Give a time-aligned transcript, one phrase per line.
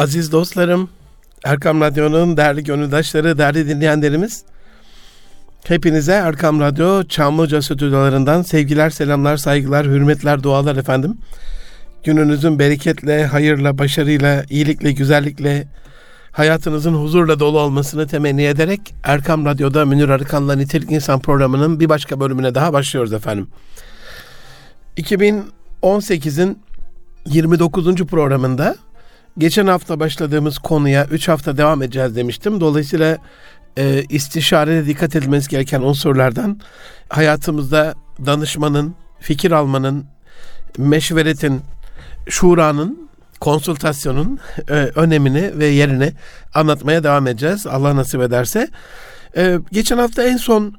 [0.00, 0.90] Aziz dostlarım,
[1.44, 4.44] Erkam Radyo'nun değerli gönüldaşları, değerli dinleyenlerimiz,
[5.64, 11.18] hepinize Erkam Radyo Çamlıca stüdyolarından sevgiler, selamlar, saygılar, hürmetler, dualar efendim.
[12.04, 15.68] Gününüzün bereketle, hayırla, başarıyla, iyilikle, güzellikle,
[16.32, 22.20] hayatınızın huzurla dolu olmasını temenni ederek Erkam Radyo'da Münir Arıkan'la Nitelik İnsan programının bir başka
[22.20, 23.48] bölümüne daha başlıyoruz efendim.
[24.96, 26.58] 2018'in
[27.26, 27.94] 29.
[27.94, 28.76] programında
[29.38, 32.60] geçen hafta başladığımız konuya 3 hafta devam edeceğiz demiştim.
[32.60, 33.18] Dolayısıyla
[33.78, 36.60] e, istişarede dikkat edilmesi gereken unsurlardan
[37.08, 37.94] hayatımızda
[38.26, 40.04] danışmanın, fikir almanın,
[40.78, 41.60] meşveretin,
[42.28, 44.38] şuranın, konsültasyonun
[44.68, 46.12] e, önemini ve yerini
[46.54, 47.66] anlatmaya devam edeceğiz.
[47.66, 48.68] Allah nasip ederse.
[49.36, 50.74] E, geçen hafta en son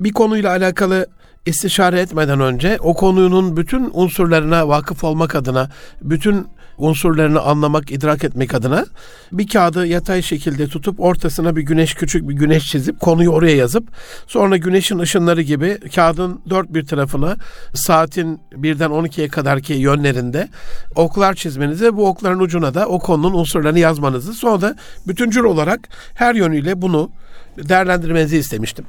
[0.00, 1.06] bir konuyla alakalı
[1.46, 5.70] istişare etmeden önce o konunun bütün unsurlarına vakıf olmak adına,
[6.02, 6.46] bütün
[6.78, 8.86] unsurlarını anlamak, idrak etmek adına
[9.32, 13.88] bir kağıdı yatay şekilde tutup ortasına bir güneş küçük bir güneş çizip konuyu oraya yazıp
[14.26, 17.36] sonra güneşin ışınları gibi kağıdın dört bir tarafına
[17.74, 20.48] saatin birden 12'ye kadarki yönlerinde
[20.94, 26.34] oklar çizmenizi bu okların ucuna da o konunun unsurlarını yazmanızı sonra da bütüncül olarak her
[26.34, 27.10] yönüyle bunu
[27.58, 28.84] değerlendirmenizi istemiştim.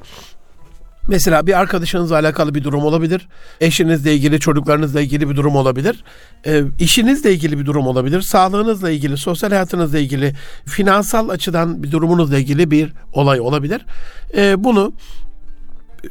[1.07, 3.27] Mesela bir arkadaşınızla alakalı bir durum olabilir.
[3.61, 6.03] Eşinizle ilgili, çocuklarınızla ilgili bir durum olabilir.
[6.45, 8.21] E, işinizle ilgili bir durum olabilir.
[8.21, 10.33] Sağlığınızla ilgili, sosyal hayatınızla ilgili,
[10.65, 13.85] finansal açıdan bir durumunuzla ilgili bir olay olabilir.
[14.37, 14.93] E, bunu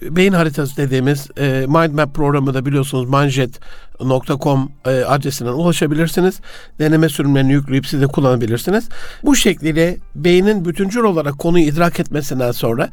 [0.02, 6.40] beyin haritası dediğimiz e, Mind Map programı da biliyorsunuz manjet.com e, adresinden ulaşabilirsiniz.
[6.78, 8.88] Deneme sürümlerini yükleyip siz de kullanabilirsiniz.
[9.24, 12.90] Bu şekliyle beynin bütüncül olarak konuyu idrak etmesinden sonra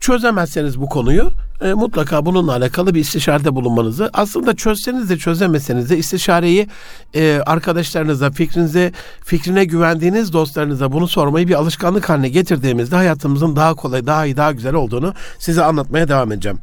[0.00, 1.32] çözemezseniz bu konuyu
[1.62, 6.68] e, mutlaka bununla alakalı bir istişarede bulunmanızı aslında çözseniz de çözemeseniz de istişareyi
[7.14, 8.92] e, arkadaşlarınıza fikrinize
[9.24, 14.52] fikrine güvendiğiniz dostlarınıza bunu sormayı bir alışkanlık haline getirdiğimizde hayatımızın daha kolay daha iyi daha
[14.52, 16.58] güzel olduğunu size anlatmaya devam edeceğim.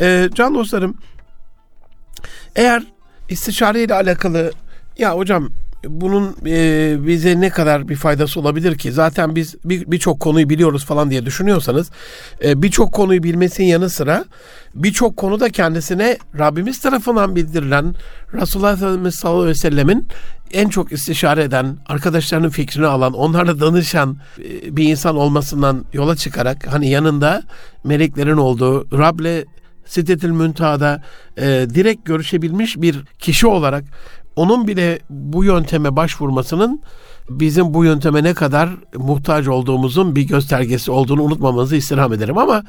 [0.00, 0.94] E, can dostlarım
[2.56, 2.82] eğer
[3.28, 4.52] istişare ile alakalı
[4.98, 5.50] ya hocam
[5.84, 8.92] bunun e, bize ne kadar bir faydası olabilir ki?
[8.92, 11.90] Zaten biz birçok bir konuyu biliyoruz falan diye düşünüyorsanız
[12.44, 14.24] e, birçok konuyu bilmesinin yanı sıra
[14.74, 17.94] birçok konuda kendisine Rabbimiz tarafından bildirilen
[18.34, 20.06] Resulullah Efendimiz sallallahu aleyhi ve sellemin
[20.52, 26.66] en çok istişare eden, arkadaşlarının fikrini alan, onlarla danışan e, bir insan olmasından yola çıkarak
[26.66, 27.42] hani yanında
[27.84, 29.44] meleklerin olduğu, Rab'le
[29.90, 31.02] Siddetil Müntaha'da
[31.36, 33.84] e, direkt görüşebilmiş bir kişi olarak
[34.36, 36.82] onun bile bu yönteme başvurmasının
[37.30, 42.62] bizim bu yönteme ne kadar muhtaç olduğumuzun bir göstergesi olduğunu unutmamamızı istirham ederim ama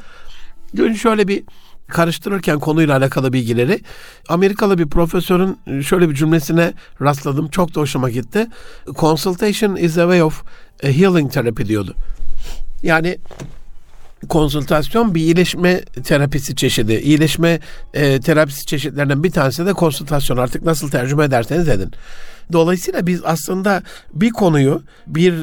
[0.76, 1.44] dün şöyle bir
[1.88, 3.80] karıştırırken konuyla alakalı bilgileri
[4.30, 7.48] Amerikalı bir profesörün şöyle bir cümlesine rastladım.
[7.48, 8.48] Çok da hoşuma gitti.
[8.96, 10.44] Consultation is a way of
[10.82, 11.96] healing therapy diyordu.
[12.84, 13.18] Yani
[14.30, 16.94] konsültasyon bir iyileşme terapisi çeşidi.
[16.94, 17.60] İyileşme
[17.94, 20.38] e, terapisi çeşitlerinden bir tanesi de konsültasyon.
[20.38, 21.92] Artık nasıl tercüme ederseniz edin.
[22.54, 23.84] Dolayısıyla biz aslında
[24.14, 25.34] bir konuyu bir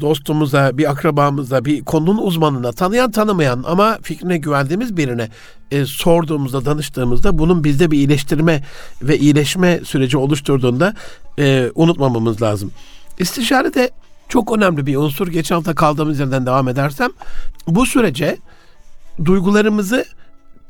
[0.00, 5.28] dostumuza, bir akrabamıza, bir konunun uzmanına, tanıyan tanımayan ama fikrine güvendiğimiz birine
[5.70, 8.62] e, sorduğumuzda, danıştığımızda bunun bizde bir iyileştirme
[9.02, 10.94] ve iyileşme süreci oluşturduğunda
[11.38, 12.72] e, unutmamamız lazım.
[13.18, 13.90] İstişare de
[14.28, 15.28] çok önemli bir unsur.
[15.28, 17.10] Geçen hafta kaldığımız yerden devam edersem
[17.66, 18.38] bu sürece
[19.24, 20.04] duygularımızı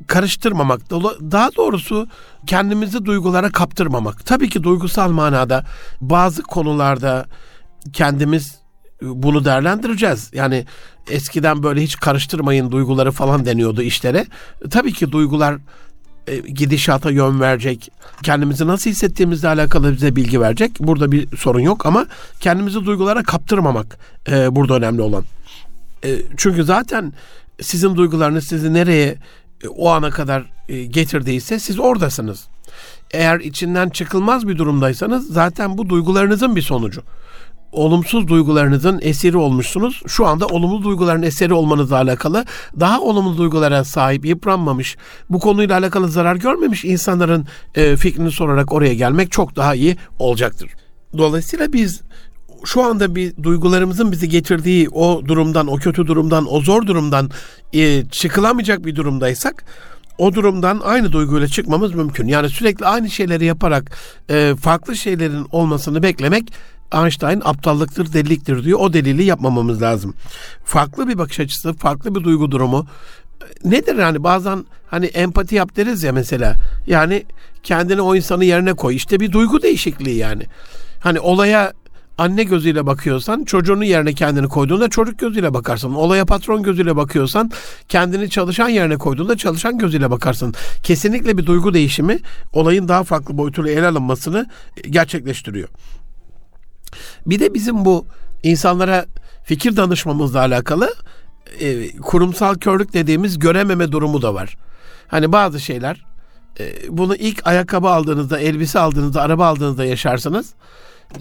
[0.07, 0.91] karıştırmamak,
[1.31, 2.09] daha doğrusu
[2.47, 4.27] kendimizi duygulara kaptırmamak.
[4.27, 5.65] Tabii ki duygusal manada
[6.01, 7.27] bazı konularda
[7.93, 8.59] kendimiz
[9.03, 10.31] bunu değerlendireceğiz.
[10.35, 10.67] Yani
[11.11, 14.27] eskiden böyle hiç karıştırmayın duyguları falan deniyordu işlere.
[14.71, 15.59] Tabii ki duygular e,
[16.37, 17.91] gidişata yön verecek,
[18.23, 20.81] kendimizi nasıl hissettiğimizle alakalı bize bilgi verecek.
[20.81, 22.07] Burada bir sorun yok ama
[22.41, 25.25] kendimizi duygulara kaptırmamak e, burada önemli olan.
[26.05, 27.13] E, çünkü zaten
[27.63, 29.17] sizin duygularınız sizi nereye
[29.65, 32.47] e, o ana kadar e, getirdiyse siz oradasınız.
[33.11, 37.03] Eğer içinden çıkılmaz bir durumdaysanız zaten bu duygularınızın bir sonucu
[37.73, 40.03] olumsuz duygularınızın esiri olmuşsunuz.
[40.07, 42.45] Şu anda olumlu duyguların eseri olmanızla alakalı
[42.81, 44.97] daha olumlu duygulara sahip, yıpranmamış,
[45.31, 50.71] bu konuyla alakalı zarar görmemiş insanların e, fikrini sorarak oraya gelmek çok daha iyi olacaktır.
[51.19, 52.01] Dolayısıyla biz
[52.65, 57.31] şu anda bir duygularımızın bizi getirdiği o durumdan, o kötü durumdan, o zor durumdan
[57.73, 59.65] e, çıkılamayacak bir durumdaysak
[60.19, 62.29] o durumdan aynı duyguyla çıkmamız mümkün.
[62.29, 63.91] Yani sürekli aynı şeyleri yaparak
[64.31, 66.53] e, farklı şeylerin olmasını beklemek
[66.93, 68.79] Einstein aptallıktır, deliliktir diyor.
[68.81, 70.15] O delili yapmamamız lazım.
[70.65, 72.87] Farklı bir bakış açısı, farklı bir duygu durumu.
[73.65, 76.55] Nedir yani bazen hani empati yap deriz ya mesela.
[76.87, 77.25] Yani
[77.63, 78.97] kendini o insanın yerine koy.
[78.97, 80.43] İşte bir duygu değişikliği yani.
[81.01, 81.73] Hani olaya
[82.19, 85.95] anne gözüyle bakıyorsan çocuğunun yerine kendini koyduğunda çocuk gözüyle bakarsın.
[85.95, 87.51] Olaya patron gözüyle bakıyorsan
[87.89, 90.55] kendini çalışan yerine koyduğunda çalışan gözüyle bakarsın.
[90.83, 92.19] Kesinlikle bir duygu değişimi
[92.53, 94.47] olayın daha farklı boyutuyla ele alınmasını
[94.91, 95.69] gerçekleştiriyor.
[97.27, 98.07] Bir de bizim bu
[98.43, 99.07] insanlara
[99.45, 100.95] fikir danışmamızla alakalı
[101.61, 104.57] e, kurumsal körlük dediğimiz görememe durumu da var.
[105.09, 106.05] Hani bazı şeyler
[106.61, 110.55] e, bunu ilk ayakkabı aldığınızda, elbise aldığınızda, araba aldığınızda yaşarsınız.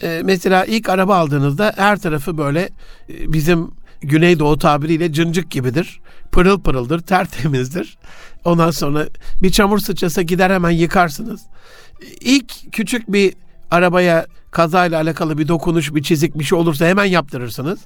[0.02, 2.62] E, mesela ilk araba aldığınızda her tarafı böyle
[3.10, 3.72] e, bizim
[4.02, 6.00] Güneydoğu tabiriyle cıncık gibidir.
[6.31, 7.98] Pırıl pırıldır, tertemizdir.
[8.46, 9.06] Ondan sonra
[9.42, 11.42] bir çamur sıçrasa gider hemen yıkarsınız.
[12.22, 13.34] İlk küçük bir
[13.72, 17.79] arabaya kazayla alakalı bir dokunuş, bir çizik bir şey olursa hemen yaptırırsınız.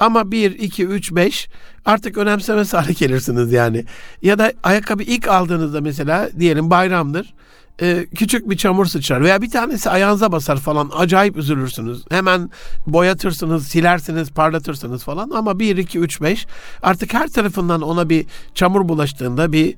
[0.00, 1.48] Ama 1, 2, 3, 5
[1.84, 3.84] artık önemsemez hale gelirsiniz yani.
[4.22, 7.34] Ya da ayakkabı ilk aldığınızda mesela diyelim bayramdır.
[7.82, 12.04] E, küçük bir çamur sıçrar veya bir tanesi ayağınıza basar falan acayip üzülürsünüz.
[12.10, 12.50] Hemen
[12.86, 16.46] boyatırsınız, silersiniz, parlatırsınız falan ama 1, 2, 3, 5
[16.82, 19.74] artık her tarafından ona bir çamur bulaştığında bir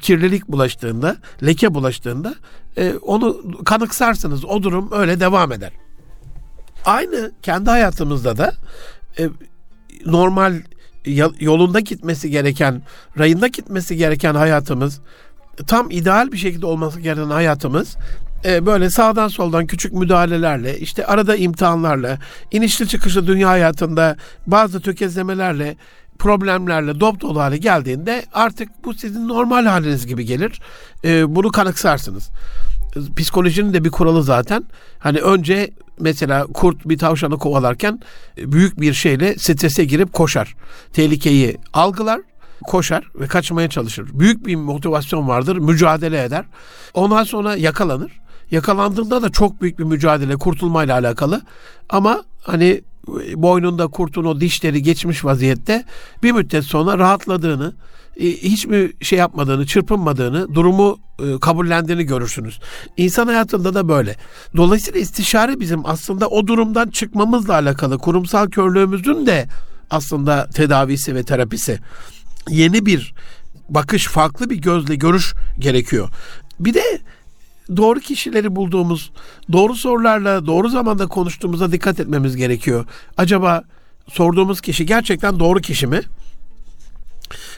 [0.00, 2.34] kirlilik bulaştığında, leke bulaştığında
[2.76, 4.44] e, onu kanıksarsınız.
[4.44, 5.72] O durum öyle devam eder.
[6.84, 8.52] Aynı kendi hayatımızda da
[9.18, 9.28] e,
[10.06, 10.62] normal
[11.40, 12.82] yolunda gitmesi gereken,
[13.18, 15.00] rayında gitmesi gereken hayatımız,
[15.66, 17.96] tam ideal bir şekilde olması gereken hayatımız
[18.44, 22.18] e, böyle sağdan soldan küçük müdahalelerle, işte arada imtihanlarla,
[22.50, 25.76] inişli çıkışlı dünya hayatında bazı tökezlemelerle
[26.18, 30.60] problemlerle dop dolu hale geldiğinde artık bu sizin normal haliniz gibi gelir.
[31.04, 32.30] E, bunu kanıksarsınız.
[33.16, 34.64] Psikolojinin de bir kuralı zaten.
[34.98, 35.70] Hani önce
[36.00, 38.00] mesela kurt bir tavşanı kovalarken
[38.36, 40.54] büyük bir şeyle strese girip koşar.
[40.92, 42.20] Tehlikeyi algılar,
[42.62, 44.08] koşar ve kaçmaya çalışır.
[44.12, 46.44] Büyük bir motivasyon vardır, mücadele eder.
[46.94, 48.12] Ondan sonra yakalanır.
[48.50, 51.42] Yakalandığında da çok büyük bir mücadele kurtulmayla alakalı.
[51.88, 52.82] Ama hani
[53.34, 55.84] boynunda kurtun o dişleri geçmiş vaziyette
[56.22, 57.74] bir müddet sonra rahatladığını,
[58.20, 62.60] e, hiçbir şey yapmadığını, çırpınmadığını, durumu e, kabullendiğini görürsünüz.
[62.96, 64.16] İnsan hayatında da böyle.
[64.56, 69.48] Dolayısıyla istişare bizim aslında o durumdan çıkmamızla alakalı kurumsal körlüğümüzün de
[69.90, 71.78] aslında tedavisi ve terapisi.
[72.48, 73.14] Yeni bir
[73.68, 76.08] bakış, farklı bir gözle görüş gerekiyor.
[76.60, 76.82] Bir de
[77.76, 79.10] doğru kişileri bulduğumuz,
[79.52, 82.86] doğru sorularla doğru zamanda konuştuğumuza dikkat etmemiz gerekiyor.
[83.16, 83.62] Acaba
[84.08, 86.00] sorduğumuz kişi gerçekten doğru kişi mi?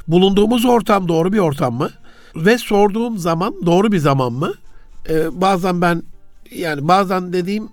[0.08, 1.90] Bulunduğumuz ortam doğru bir ortam mı?
[2.36, 4.54] Ve sorduğum zaman doğru bir zaman mı?
[5.08, 6.02] Ee, bazen ben
[6.50, 7.68] yani bazen dediğim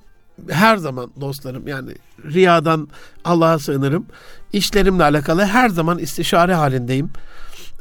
[0.50, 1.92] her zaman dostlarım yani
[2.26, 2.88] riyadan
[3.26, 4.06] Allah'a sığınırım.
[4.54, 7.10] İşlerimle alakalı her zaman istişare halindeyim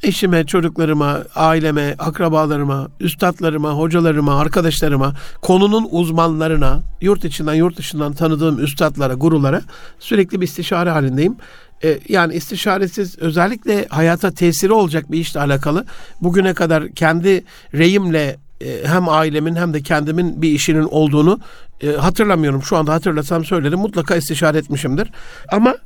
[0.03, 9.15] eşime, çocuklarıma, aileme, akrabalarıma, üstadlarıma, hocalarıma, arkadaşlarıma, konunun uzmanlarına, yurt içinden yurt dışından tanıdığım üstadlara,
[9.15, 9.63] gurulara
[9.99, 11.37] sürekli bir istişare halindeyim.
[11.85, 15.85] Ee, yani istişaresiz özellikle hayata tesiri olacak bir işle alakalı
[16.21, 17.45] bugüne kadar kendi
[17.75, 21.41] reyimle e, hem ailemin hem de kendimin bir işinin olduğunu
[21.83, 22.63] e, hatırlamıyorum.
[22.63, 23.79] Şu anda hatırlasam söylerim.
[23.79, 25.11] Mutlaka istişare etmişimdir.
[25.49, 25.77] Ama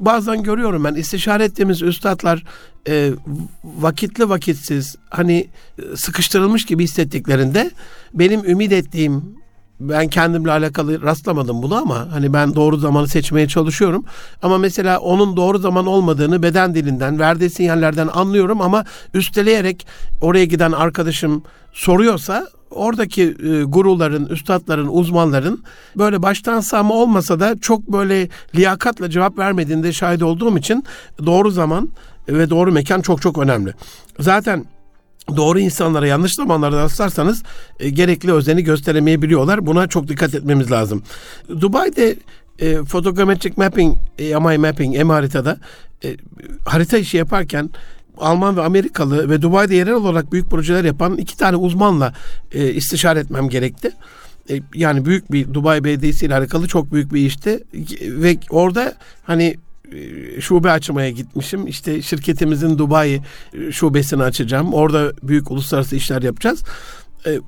[0.00, 2.44] bazen görüyorum ben istişare ettiğimiz üstadlar
[2.88, 3.12] e,
[3.64, 7.70] vakitli vakitsiz hani e, sıkıştırılmış gibi hissettiklerinde
[8.14, 9.36] benim ümit ettiğim
[9.80, 14.04] ben kendimle alakalı rastlamadım bunu ama hani ben doğru zamanı seçmeye çalışıyorum.
[14.42, 19.86] Ama mesela onun doğru zaman olmadığını beden dilinden, verdiği sinyallerden anlıyorum ama üsteleyerek
[20.20, 21.42] oraya giden arkadaşım
[21.72, 25.62] soruyorsa oradaki e, guruların, üstadların, uzmanların
[25.96, 30.84] böyle baştan sağma olmasa da çok böyle liyakatla cevap vermediğinde şahit olduğum için
[31.26, 31.88] doğru zaman
[32.28, 33.74] ve doğru mekan çok çok önemli.
[34.20, 34.64] Zaten
[35.36, 37.42] doğru insanlara yanlış zamanlarda rastlarsanız
[37.80, 39.66] e, gerekli özeni gösteremeyebiliyorlar.
[39.66, 41.02] Buna çok dikkat etmemiz lazım.
[41.48, 42.16] Dubai'de
[42.58, 45.58] e, Photogrammetric Mapping, e, MI Mapping, M haritada
[46.04, 46.16] e,
[46.64, 47.70] harita işi yaparken
[48.18, 52.14] Alman ve Amerikalı ve Dubai'de yerel olarak büyük projeler yapan iki tane uzmanla
[52.52, 53.90] e, istişare etmem gerekti.
[54.50, 57.64] E, yani büyük bir Dubai Belediyesi ile alakalı çok büyük bir işti
[58.02, 59.56] ve orada hani e,
[60.40, 61.66] şube açmaya gitmişim.
[61.66, 63.22] İşte şirketimizin Dubai
[63.54, 64.74] e, şubesini açacağım.
[64.74, 66.62] Orada büyük uluslararası işler yapacağız.
[67.26, 67.38] E,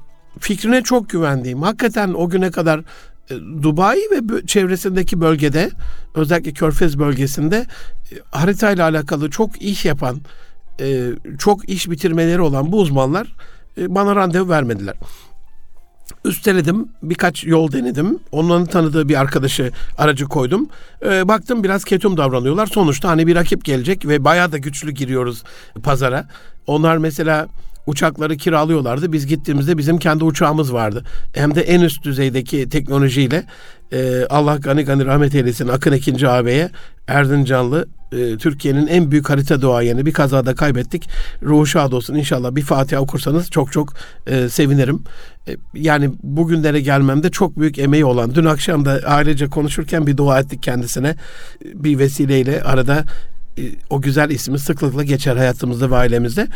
[0.40, 2.80] fikrine çok güvendiğim, hakikaten o güne kadar
[3.62, 5.70] Dubai ve çevresindeki bölgede
[6.14, 7.66] özellikle Körfez bölgesinde
[8.30, 10.20] haritayla alakalı çok iş yapan,
[11.38, 13.34] çok iş bitirmeleri olan bu uzmanlar
[13.78, 14.94] bana randevu vermediler
[16.24, 16.88] üsteledim.
[17.02, 18.18] Birkaç yol denedim.
[18.32, 20.68] Onların tanıdığı bir arkadaşı aracı koydum.
[21.04, 22.66] E, baktım biraz ketum davranıyorlar.
[22.66, 25.42] Sonuçta hani bir rakip gelecek ve bayağı da güçlü giriyoruz
[25.82, 26.28] pazara.
[26.66, 27.48] Onlar mesela
[27.88, 29.12] uçakları kiralıyorlardı.
[29.12, 31.04] Biz gittiğimizde bizim kendi uçağımız vardı.
[31.34, 33.44] Hem de en üst düzeydeki teknolojiyle
[33.92, 36.70] e, Allah gani gani rahmet eylesin Akın Ekinci ağabeye
[37.06, 41.08] Erdincanlı e, Türkiye'nin en büyük harita doğayeni bir kazada kaybettik.
[41.42, 43.92] Ruhu şad olsun inşallah bir Fatiha okursanız çok çok
[44.26, 45.02] e, sevinirim.
[45.48, 50.40] E, yani bugünlere gelmemde çok büyük emeği olan dün akşam da ailece konuşurken bir dua
[50.40, 51.16] ettik kendisine.
[51.74, 53.04] Bir vesileyle arada
[53.58, 56.48] e, o güzel ismi sıklıkla geçer hayatımızda ve ailemizde.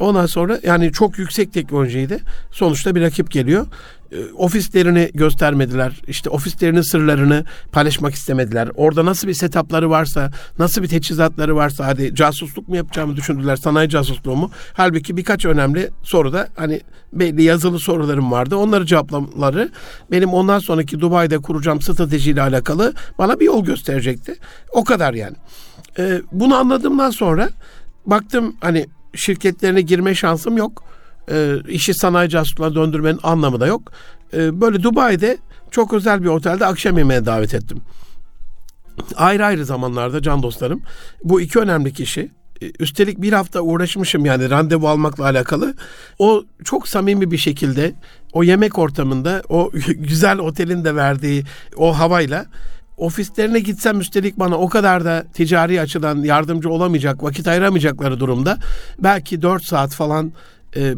[0.00, 2.18] Ondan sonra yani çok yüksek teknolojiydi.
[2.50, 3.66] Sonuçta bir rakip geliyor.
[4.12, 6.00] E, ofislerini göstermediler.
[6.06, 8.68] İşte ofislerinin sırlarını paylaşmak istemediler.
[8.74, 13.88] Orada nasıl bir setupları varsa, nasıl bir teçhizatları varsa hadi casusluk mu yapacağımı düşündüler, sanayi
[13.88, 14.50] casusluğu mu?
[14.72, 16.80] Halbuki birkaç önemli soruda hani
[17.12, 18.56] belli yazılı sorularım vardı.
[18.56, 19.70] Onları cevaplamaları
[20.10, 24.34] benim ondan sonraki Dubai'de kuracağım stratejiyle alakalı bana bir yol gösterecekti.
[24.72, 25.36] O kadar yani.
[25.98, 27.50] Ee, bunu anladığımdan sonra
[28.06, 30.84] baktım hani şirketlerine girme şansım yok.
[31.30, 33.92] Ee, işi sanayi casusluğuna döndürmenin anlamı da yok.
[34.34, 35.38] Ee, böyle Dubai'de
[35.70, 37.80] çok özel bir otelde akşam yemeğine davet ettim.
[39.16, 40.82] Ayrı ayrı zamanlarda can dostlarım
[41.24, 42.30] bu iki önemli kişi
[42.62, 45.74] e, üstelik bir hafta uğraşmışım yani randevu almakla alakalı.
[46.18, 47.94] O çok samimi bir şekilde
[48.32, 51.44] o yemek ortamında o güzel otelin de verdiği
[51.76, 52.46] o havayla
[52.98, 58.58] ofislerine gitsem üstelik bana o kadar da ticari açıdan yardımcı olamayacak, vakit ayıramayacakları durumda
[58.98, 60.32] belki 4 saat falan
[60.76, 60.94] e,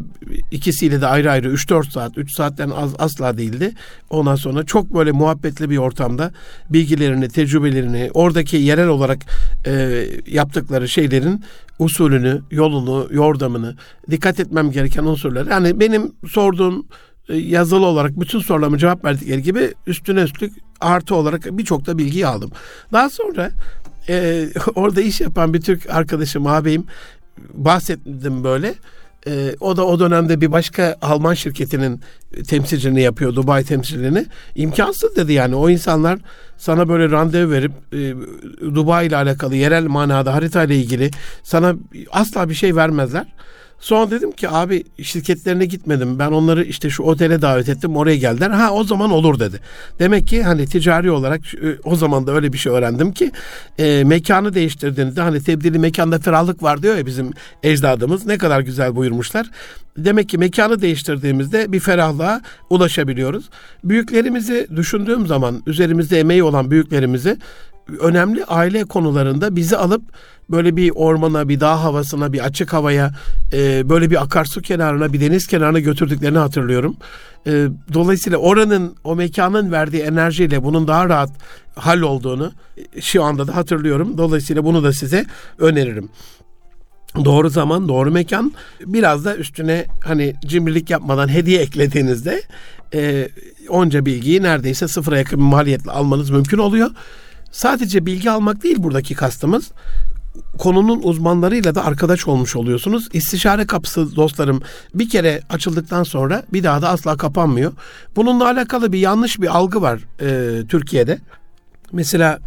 [0.51, 3.73] ikisiyle de ayrı ayrı 3-4 saat, 3 saatten az asla değildi.
[4.09, 6.31] Ondan sonra çok böyle muhabbetli bir ortamda
[6.69, 9.19] bilgilerini, tecrübelerini, oradaki yerel olarak
[9.67, 11.43] e, yaptıkları şeylerin
[11.79, 13.75] usulünü, yolunu, yordamını,
[14.11, 15.49] dikkat etmem gereken unsurları.
[15.49, 16.85] Yani benim sorduğum
[17.29, 22.27] e, yazılı olarak bütün sorularıma cevap verdikleri gibi üstüne üstlük artı olarak birçok da bilgiyi
[22.27, 22.51] aldım.
[22.91, 23.51] Daha sonra
[24.09, 26.85] e, orada iş yapan bir Türk arkadaşım, ağabeyim
[27.53, 28.75] bahsettim böyle.
[29.27, 32.01] E, o da o dönemde bir başka Alman şirketinin
[32.47, 34.25] temsilciliğini yapıyor, Dubai temsilciliğini.
[34.55, 35.55] İmkansız dedi yani.
[35.55, 36.19] O insanlar
[36.57, 38.13] sana böyle randevu verip e,
[38.75, 41.11] Dubai ile alakalı yerel manada harita ile ilgili
[41.43, 41.75] sana
[42.11, 43.25] asla bir şey vermezler.
[43.81, 46.19] Sonra dedim ki abi şirketlerine gitmedim.
[46.19, 47.97] Ben onları işte şu otele davet ettim.
[47.97, 48.49] Oraya geldiler.
[48.49, 49.59] Ha o zaman olur dedi.
[49.99, 53.31] Demek ki hani ticari olarak e, o zaman da öyle bir şey öğrendim ki
[53.79, 57.31] e, mekanı değiştirdiğinizde hani tebdili mekanda ferahlık var diyor ya bizim
[57.63, 58.25] ecdadımız.
[58.25, 59.47] Ne kadar güzel buyurmuşlar.
[59.97, 63.49] Demek ki mekanı değiştirdiğimizde bir ferahlığa ulaşabiliyoruz.
[63.83, 67.37] Büyüklerimizi düşündüğüm zaman üzerimizde emeği olan büyüklerimizi
[67.99, 70.01] önemli aile konularında bizi alıp
[70.49, 73.11] böyle bir ormana, bir dağ havasına, bir açık havaya,
[73.53, 76.97] e, böyle bir akarsu kenarına, bir deniz kenarına götürdüklerini hatırlıyorum.
[77.47, 81.29] E, dolayısıyla oranın, o mekanın verdiği enerjiyle bunun daha rahat
[81.75, 82.51] hal olduğunu
[82.95, 84.17] e, şu anda da hatırlıyorum.
[84.17, 85.25] Dolayısıyla bunu da size
[85.59, 86.09] öneririm.
[87.25, 88.53] Doğru zaman, doğru mekan.
[88.85, 92.41] Biraz da üstüne hani cimrilik yapmadan hediye eklediğinizde
[92.93, 93.29] e,
[93.69, 96.91] onca bilgiyi neredeyse sıfıra yakın bir maliyetle almanız mümkün oluyor.
[97.51, 99.71] Sadece bilgi almak değil buradaki kastımız
[100.57, 103.07] konunun uzmanlarıyla da arkadaş olmuş oluyorsunuz.
[103.13, 104.61] İstişare kapısı dostlarım
[104.93, 107.73] bir kere açıldıktan sonra bir daha da asla kapanmıyor.
[108.15, 111.19] Bununla alakalı bir yanlış bir algı var e, Türkiye'de.
[111.91, 112.39] Mesela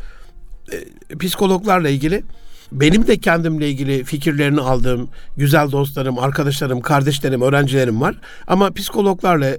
[0.73, 2.25] e, psikologlarla ilgili
[2.73, 8.21] benim de kendimle ilgili fikirlerini aldığım güzel dostlarım, arkadaşlarım, kardeşlerim, öğrencilerim var.
[8.47, 9.57] Ama psikologlarla,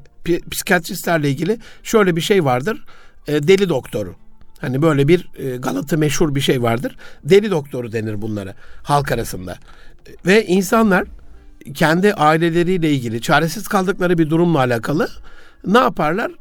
[0.52, 2.86] psikiyatristlerle ilgili şöyle bir şey vardır.
[3.28, 4.25] E, deli doktoru.
[4.62, 6.96] Hani böyle bir e, Galata meşhur bir şey vardır.
[7.24, 9.58] Deli doktoru denir bunlara halk arasında.
[10.26, 11.08] Ve insanlar
[11.74, 15.10] kendi aileleriyle ilgili çaresiz kaldıkları bir durumla alakalı
[15.66, 16.32] ne yaparlar?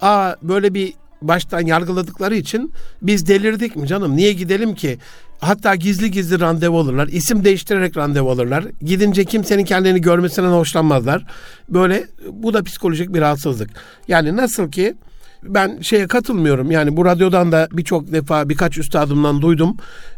[0.00, 2.72] Aa böyle bir baştan yargıladıkları için
[3.02, 4.98] biz delirdik mi canım niye gidelim ki?
[5.40, 7.08] Hatta gizli gizli randevu alırlar.
[7.08, 8.64] isim değiştirerek randevu alırlar.
[8.82, 11.26] Gidince kimsenin kendini görmesinden hoşlanmazlar.
[11.68, 13.70] Böyle bu da psikolojik bir rahatsızlık.
[14.08, 14.94] Yani nasıl ki
[15.42, 16.70] ben şeye katılmıyorum.
[16.70, 19.76] Yani bu radyodan da birçok defa birkaç üstadımdan duydum.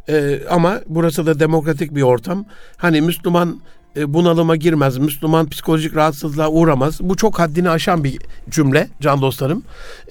[0.09, 2.45] Ee, ama burası da demokratik bir ortam.
[2.77, 3.61] Hani Müslüman
[3.97, 7.01] bunalıma girmez, Müslüman psikolojik rahatsızlığa uğramaz.
[7.01, 8.19] Bu çok haddini aşan bir
[8.51, 9.63] cümle can dostlarım.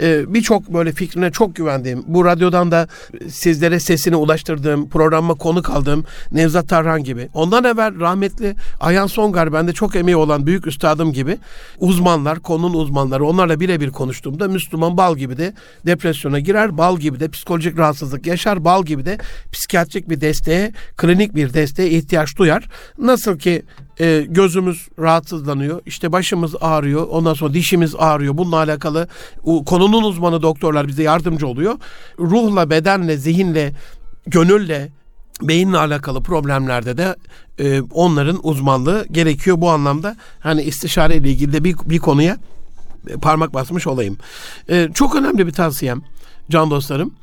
[0.02, 2.88] E, birçok böyle fikrine çok güvendiğim, bu radyodan da
[3.30, 7.30] sizlere sesini ulaştırdığım, programıma konuk aldığım Nevzat Tarhan gibi.
[7.34, 11.38] Ondan evvel rahmetli Ayhan Songar bende çok emeği olan büyük üstadım gibi
[11.80, 15.54] uzmanlar, konunun uzmanları onlarla birebir konuştuğumda Müslüman bal gibi de
[15.86, 19.18] depresyona girer, bal gibi de psikolojik rahatsızlık yaşar, bal gibi de
[19.52, 22.68] psikiyatrik bir desteğe, klinik bir desteğe ihtiyaç duyar.
[22.98, 23.64] Nasıl ki
[24.00, 25.82] e, gözümüz rahatsızlanıyor.
[25.86, 27.08] İşte başımız ağrıyor.
[27.08, 28.38] Ondan sonra dişimiz ağrıyor.
[28.38, 29.08] Bununla alakalı
[29.66, 31.76] konunun uzmanı doktorlar bize yardımcı oluyor.
[32.20, 33.74] Ruhla, bedenle, zihinle,
[34.28, 34.90] gönülle,
[35.42, 37.16] beyinle alakalı problemlerde de
[37.60, 40.16] e, onların uzmanlığı gerekiyor bu anlamda.
[40.40, 42.38] Hani istişare ile ilgili de bir, bir konuya
[43.22, 44.18] parmak basmış olayım.
[44.70, 46.02] E, çok önemli bir tavsiyem
[46.50, 47.14] can dostlarım.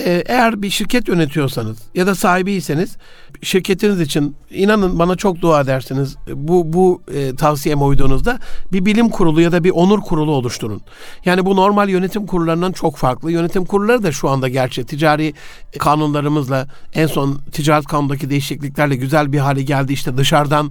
[0.00, 2.96] E, eğer bir şirket yönetiyorsanız ya da sahibiyseniz
[3.42, 6.16] şirketiniz için inanın bana çok dua edersiniz.
[6.34, 8.38] Bu bu e, tavsiyeme uyduğunuzda
[8.72, 10.82] bir bilim kurulu ya da bir onur kurulu oluşturun.
[11.24, 13.32] Yani bu normal yönetim kurullarından çok farklı.
[13.32, 15.34] Yönetim kurulları da şu anda gerçi ticari
[15.78, 19.92] kanunlarımızla en son ticaret kanundaki değişikliklerle güzel bir hale geldi.
[19.92, 20.70] İşte dışarıdan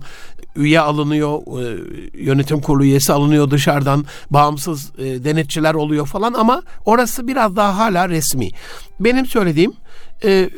[0.56, 1.80] üye alınıyor, e,
[2.24, 8.10] yönetim kurulu üyesi alınıyor dışarıdan, bağımsız e, denetçiler oluyor falan ama orası biraz daha hala
[8.10, 8.50] resmi.
[9.00, 9.74] Benim söylediğim
[10.24, 10.50] e,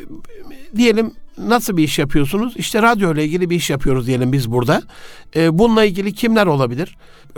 [0.76, 2.56] diyelim nasıl bir iş yapıyorsunuz?
[2.56, 4.82] İşte radyo ile ilgili bir iş yapıyoruz diyelim biz burada.
[5.36, 6.96] E, bununla ilgili kimler olabilir?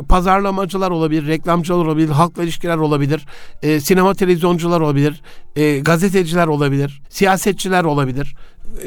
[0.08, 3.26] Pazarlamacılar olabilir, reklamcılar olabilir, halkla ilişkiler olabilir,
[3.62, 5.22] e, sinema televizyoncular olabilir,
[5.56, 8.36] e, gazeteciler olabilir, siyasetçiler olabilir,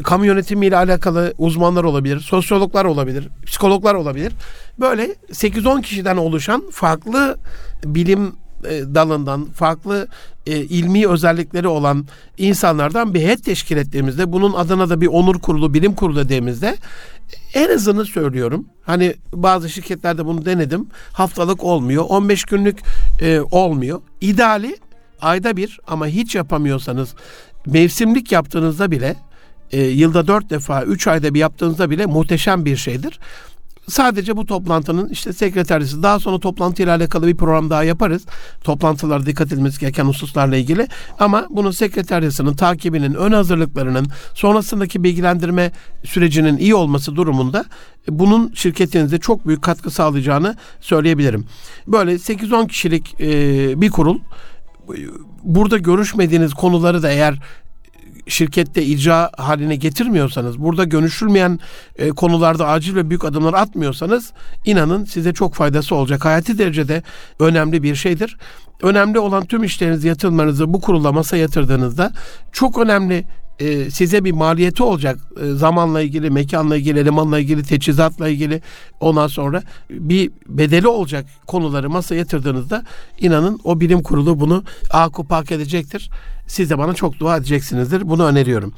[0.03, 4.33] kamu yönetimiyle alakalı uzmanlar olabilir, sosyologlar olabilir, psikologlar olabilir.
[4.79, 7.37] Böyle 8-10 kişiden oluşan farklı
[7.85, 8.35] bilim
[8.69, 10.07] e, dalından farklı
[10.47, 12.05] e, ilmi özellikleri olan
[12.37, 16.77] insanlardan bir heyet teşkil ettiğimizde bunun adına da bir onur kurulu, bilim kurulu dediğimizde
[17.53, 18.65] en azını söylüyorum.
[18.83, 20.87] Hani bazı şirketlerde bunu denedim.
[21.13, 22.05] Haftalık olmuyor.
[22.09, 22.79] 15 günlük
[23.21, 24.01] e, olmuyor.
[24.21, 24.77] İdeali
[25.21, 27.15] ayda bir ama hiç yapamıyorsanız
[27.65, 29.15] mevsimlik yaptığınızda bile
[29.71, 33.19] e, yılda dört defa, üç ayda bir yaptığınızda bile muhteşem bir şeydir.
[33.87, 38.25] Sadece bu toplantının işte sekreterisi daha sonra toplantıyla alakalı bir program daha yaparız.
[38.63, 40.87] Toplantılarda dikkat edilmesi gereken hususlarla ilgili.
[41.19, 45.71] Ama bunun sekreterisinin takibinin, ön hazırlıklarının, sonrasındaki bilgilendirme
[46.03, 47.65] sürecinin iyi olması durumunda
[48.07, 51.45] bunun şirketinize çok büyük katkı sağlayacağını söyleyebilirim.
[51.87, 54.19] Böyle 8-10 kişilik e, bir kurul
[55.43, 57.39] burada görüşmediğiniz konuları da eğer
[58.27, 61.59] şirkette icra haline getirmiyorsanız, burada görüşülmeyen
[61.97, 64.33] e, konularda acil ve büyük adımlar atmıyorsanız
[64.65, 66.25] inanın size çok faydası olacak.
[66.25, 67.03] Hayati derecede
[67.39, 68.37] önemli bir şeydir.
[68.81, 72.13] Önemli olan tüm işlerinizi yatırmanızı bu kurula masa yatırdığınızda
[72.51, 73.25] çok önemli
[73.59, 78.61] e, size bir maliyeti olacak e, zamanla ilgili, mekanla ilgili, elemanla ilgili, teçhizatla ilgili
[78.99, 82.83] ondan sonra bir bedeli olacak konuları masaya yatırdığınızda
[83.19, 86.09] inanın o bilim kurulu bunu akupak edecektir.
[86.51, 88.09] Siz de bana çok dua edeceksinizdir.
[88.09, 88.73] Bunu öneriyorum.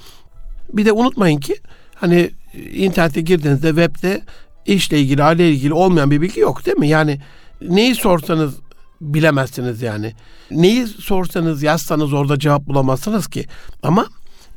[0.73, 1.55] Bir de unutmayın ki
[1.95, 2.31] hani
[2.73, 4.21] internete girdiğinizde webde
[4.65, 6.87] işle ilgili, aile ilgili olmayan bir bilgi yok değil mi?
[6.87, 7.21] Yani
[7.61, 8.55] neyi sorsanız
[9.01, 10.13] bilemezsiniz yani.
[10.51, 13.45] Neyi sorsanız yazsanız orada cevap bulamazsınız ki.
[13.83, 14.07] Ama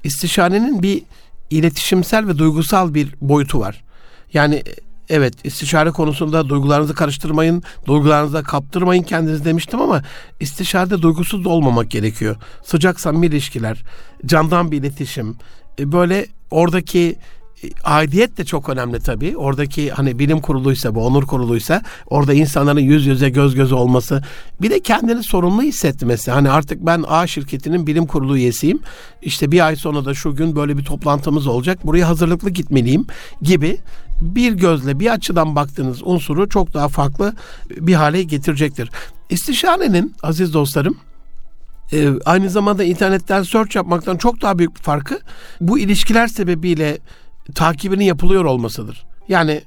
[0.05, 1.03] istişarenin bir
[1.51, 3.85] iletişimsel ve duygusal bir boyutu var.
[4.33, 4.63] Yani
[5.09, 10.03] evet istişare konusunda duygularınızı karıştırmayın, duygularınıza kaptırmayın kendiniz demiştim ama
[10.41, 12.37] istişarede duygusuz da olmamak gerekiyor.
[12.65, 13.83] Sıcak samimi ilişkiler,
[14.27, 15.37] candan bir iletişim,
[15.79, 17.17] e, böyle oradaki
[17.85, 19.37] aidiyet de çok önemli tabii.
[19.37, 24.23] Oradaki hani bilim kuruluysa bu onur kuruluysa orada insanların yüz yüze göz göze olması
[24.63, 26.31] bir de kendini sorumlu hissetmesi.
[26.31, 28.81] Hani artık ben A şirketinin bilim kurulu üyesiyim.
[29.23, 31.87] İşte bir ay sonra da şu gün böyle bir toplantımız olacak.
[31.87, 33.07] Buraya hazırlıklı gitmeliyim
[33.43, 33.79] gibi
[34.21, 37.35] bir gözle bir açıdan baktığınız unsuru çok daha farklı
[37.71, 38.91] bir hale getirecektir.
[39.31, 40.97] İstişarenin aziz dostlarım
[41.93, 45.21] e, aynı zamanda internetten search yapmaktan çok daha büyük bir farkı
[45.61, 46.99] bu ilişkiler sebebiyle
[47.55, 49.07] takibinin yapılıyor olmasıdır.
[49.29, 49.65] Yani e,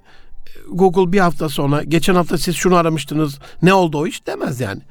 [0.72, 4.82] Google bir hafta sonra geçen hafta siz şunu aramıştınız ne oldu o iş demez yani.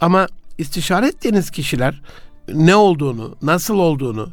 [0.00, 0.26] Ama
[0.58, 2.00] istişare ettiğiniz kişiler
[2.54, 4.28] ne olduğunu, nasıl olduğunu,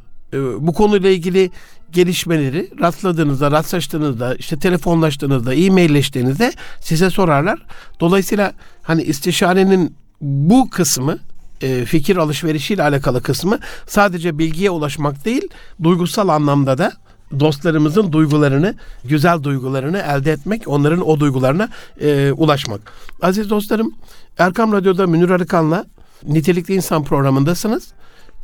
[0.59, 1.51] bu konuyla ilgili
[1.91, 7.59] gelişmeleri rastladığınızda, rastlaştığınızda, işte telefonlaştığınızda, e-mailleştiğinizde size sorarlar.
[7.99, 11.17] Dolayısıyla hani istişarenin bu kısmı
[11.61, 15.47] e, fikir alışverişiyle alakalı kısmı sadece bilgiye ulaşmak değil,
[15.83, 16.91] duygusal anlamda da
[17.39, 21.69] dostlarımızın duygularını, güzel duygularını elde etmek, onların o duygularına
[22.01, 22.81] e, ulaşmak.
[23.21, 23.93] Aziz dostlarım,
[24.37, 25.85] Erkam Radyo'da Münir Arıkan'la
[26.23, 27.87] Nitelikli İnsan programındasınız.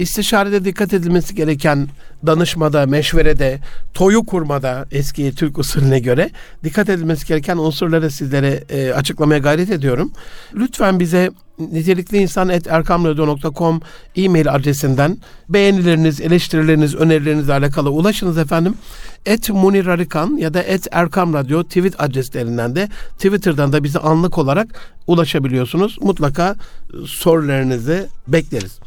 [0.01, 1.87] İstişarede dikkat edilmesi gereken
[2.25, 3.59] danışmada, meşverede,
[3.93, 6.29] toyu kurmada eski Türk usulüne göre
[6.63, 10.11] dikkat edilmesi gereken unsurları sizlere e, açıklamaya gayret ediyorum.
[10.55, 13.81] Lütfen bize nitelikli insan et erkamradyo.com
[14.15, 15.17] e-mail adresinden
[15.49, 18.73] beğenileriniz, eleştirileriniz, önerilerinizle alakalı ulaşınız efendim.
[19.25, 24.37] Et Munir Arıkan ya da et Erkam Radyo tweet adreslerinden de Twitter'dan da bize anlık
[24.37, 24.67] olarak
[25.07, 25.97] ulaşabiliyorsunuz.
[26.01, 26.55] Mutlaka
[27.05, 28.79] sorularınızı bekleriz.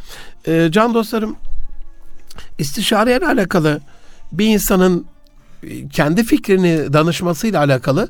[0.46, 1.37] E, can dostlarım
[2.59, 3.80] istişareyle alakalı
[4.33, 5.07] bir insanın
[5.62, 8.09] e, kendi fikrini danışmasıyla alakalı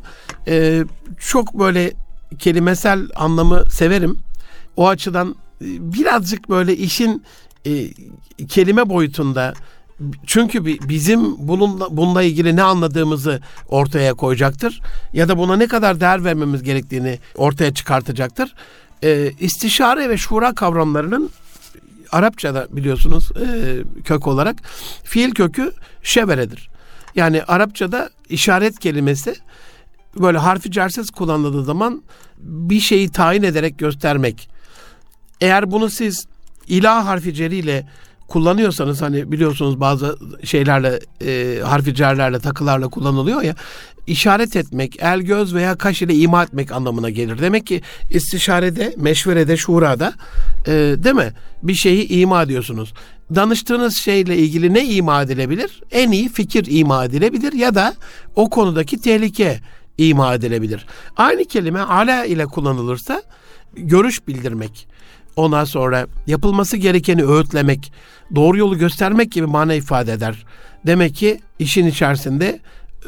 [0.49, 0.85] e,
[1.21, 1.93] çok böyle
[2.39, 4.19] kelimesel anlamı severim.
[4.77, 7.23] O açıdan e, birazcık böyle işin
[7.67, 7.89] e,
[8.49, 9.55] kelime boyutunda
[10.27, 14.81] çünkü bizim bununla, bununla ilgili ne anladığımızı ortaya koyacaktır.
[15.13, 18.55] Ya da buna ne kadar değer vermemiz gerektiğini ortaya çıkartacaktır.
[19.03, 21.31] E, istişare ve şura kavramlarının
[22.15, 24.57] Arapçada biliyorsunuz e, kök olarak
[25.05, 25.73] fiil kökü
[26.03, 26.71] şeveredir.
[27.15, 29.35] Yani Arapçada işaret kelimesi
[30.21, 32.03] böyle harfi cersiz kullanıldığı zaman
[32.39, 34.49] bir şeyi tayin ederek göstermek.
[35.41, 36.27] Eğer bunu siz
[36.69, 37.89] ilah harfi ceriyle
[38.29, 43.55] kullanıyorsanız hani biliyorsunuz bazı şeylerle e, harfi cerlerle takılarla kullanılıyor ya
[44.07, 47.39] işaret etmek, el göz veya kaş ile ima etmek anlamına gelir.
[47.39, 50.13] Demek ki istişarede, meşverede, şurada
[50.67, 51.33] e, değil mi?
[51.63, 52.95] Bir şeyi ima ediyorsunuz.
[53.35, 55.83] Danıştığınız şeyle ilgili ne ima edilebilir?
[55.91, 57.95] En iyi fikir ima edilebilir ya da
[58.35, 59.61] o konudaki tehlike
[59.99, 60.87] ima edilebilir.
[61.17, 63.23] Aynı kelime ala ile kullanılırsa
[63.77, 64.89] görüş bildirmek,
[65.37, 67.93] ondan sonra yapılması gerekeni öğütlemek,
[68.35, 70.47] doğru yolu göstermek gibi mana ifade eder.
[70.87, 72.61] Demek ki işin içerisinde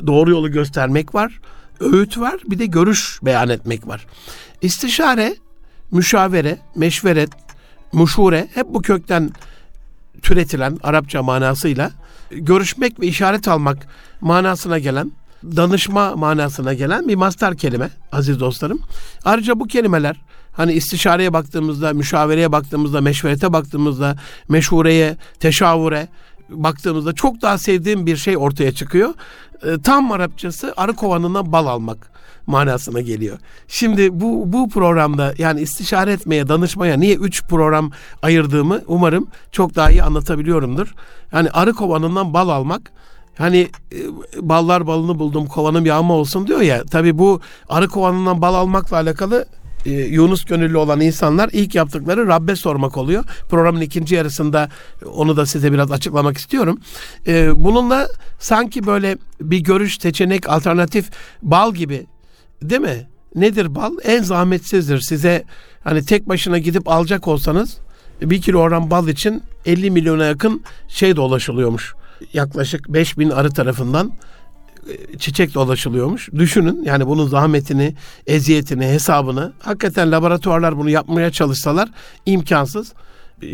[0.07, 1.41] doğru yolu göstermek var,
[1.81, 4.07] öğüt var, bir de görüş beyan etmek var.
[4.63, 5.37] İstişare,
[5.91, 7.31] müşavere, meşveret,
[7.93, 9.31] muşure hep bu kökten
[10.23, 11.91] türetilen Arapça manasıyla
[12.31, 13.87] görüşmek ve işaret almak
[14.21, 15.13] manasına gelen
[15.45, 18.81] danışma manasına gelen bir mastar kelime aziz dostlarım.
[19.25, 20.17] Ayrıca bu kelimeler
[20.57, 24.17] hani istişareye baktığımızda, müşavereye baktığımızda, meşverete baktığımızda,
[24.49, 26.09] meşhureye, teşavure
[26.49, 29.15] baktığımızda çok daha sevdiğim bir şey ortaya çıkıyor.
[29.63, 32.11] E, tam Arapçası arı kovanına bal almak
[32.47, 33.39] manasına geliyor.
[33.69, 37.91] Şimdi bu bu programda yani istişare etmeye, danışmaya niye üç program
[38.23, 40.95] ayırdığımı umarım çok daha iyi anlatabiliyorumdur.
[41.33, 42.93] Yani arı kovanından bal almak
[43.39, 43.99] Hani e,
[44.49, 46.85] ballar balını buldum kovanım yağma olsun diyor ya.
[46.85, 49.47] Tabi bu arı kovanından bal almakla alakalı
[49.87, 53.25] e, Yunus gönüllü olan insanlar ilk yaptıkları Rabbe sormak oluyor.
[53.49, 54.69] Programın ikinci yarısında
[55.13, 56.79] onu da size biraz açıklamak istiyorum.
[57.27, 61.11] E, bununla sanki böyle bir görüş, seçenek, alternatif
[61.43, 62.07] bal gibi
[62.63, 63.09] değil mi?
[63.35, 63.93] Nedir bal?
[64.05, 65.01] En zahmetsizdir.
[65.01, 65.45] Size
[65.85, 67.79] hani tek başına gidip alacak olsanız
[68.23, 71.95] bir kilogram bal için 50 milyona yakın şey dolaşılıyormuş
[72.33, 74.13] yaklaşık 5000 arı tarafından
[75.19, 76.29] çiçek dolaşılıyormuş.
[76.33, 77.95] Düşünün yani bunun zahmetini,
[78.27, 81.89] eziyetini, hesabını hakikaten laboratuvarlar bunu yapmaya çalışsalar
[82.27, 82.93] imkansız.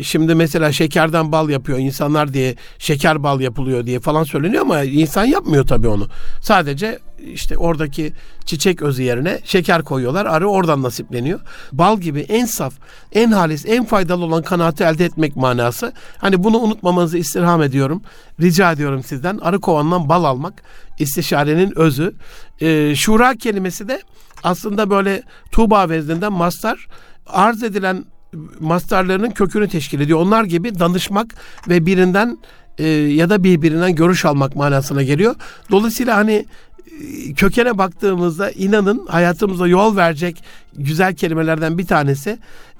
[0.03, 5.25] Şimdi mesela şekerden bal yapıyor insanlar diye şeker bal yapılıyor diye falan söyleniyor ama insan
[5.25, 6.07] yapmıyor tabii onu.
[6.41, 6.99] Sadece
[7.33, 8.13] işte oradaki
[8.45, 10.25] çiçek özü yerine şeker koyuyorlar.
[10.25, 11.39] Arı oradan nasipleniyor.
[11.71, 12.73] Bal gibi en saf,
[13.11, 15.93] en halis, en faydalı olan kanaati elde etmek manası.
[16.17, 18.01] Hani bunu unutmamanızı istirham ediyorum.
[18.41, 19.37] Rica ediyorum sizden.
[19.37, 20.63] Arı kovandan bal almak
[20.99, 22.13] istişarenin özü.
[22.61, 24.01] Ee, şura kelimesi de
[24.43, 26.87] aslında böyle Tuğba vezninden mastar
[27.27, 28.05] arz edilen
[28.59, 30.19] mastarlarının kökünü teşkil ediyor.
[30.19, 31.35] Onlar gibi danışmak
[31.69, 32.37] ve birinden
[32.77, 35.35] e, ya da birbirinden görüş almak manasına geliyor.
[35.71, 36.45] Dolayısıyla hani
[37.35, 40.43] kökene baktığımızda inanın hayatımıza yol verecek
[40.73, 42.39] güzel kelimelerden bir tanesi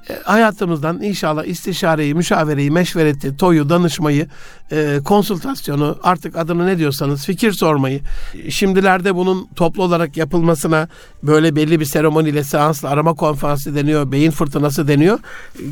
[0.09, 4.27] e, hayatımızdan inşallah istişareyi, müşavereyi, meşvereti, toyu, danışmayı,
[4.71, 8.01] e, konsültasyonu artık adını ne diyorsanız fikir sormayı
[8.49, 10.87] şimdilerde bunun toplu olarak yapılmasına
[11.23, 15.19] böyle belli bir seremoniyle seansla arama konferansı deniyor, beyin fırtınası deniyor.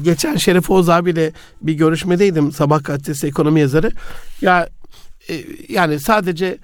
[0.02, 3.92] Geçen Şerif Oğuz abiyle bir görüşmedeydim sabah gazetesi ekonomi yazarı.
[4.42, 4.70] Ya
[5.30, 6.58] e, yani sadece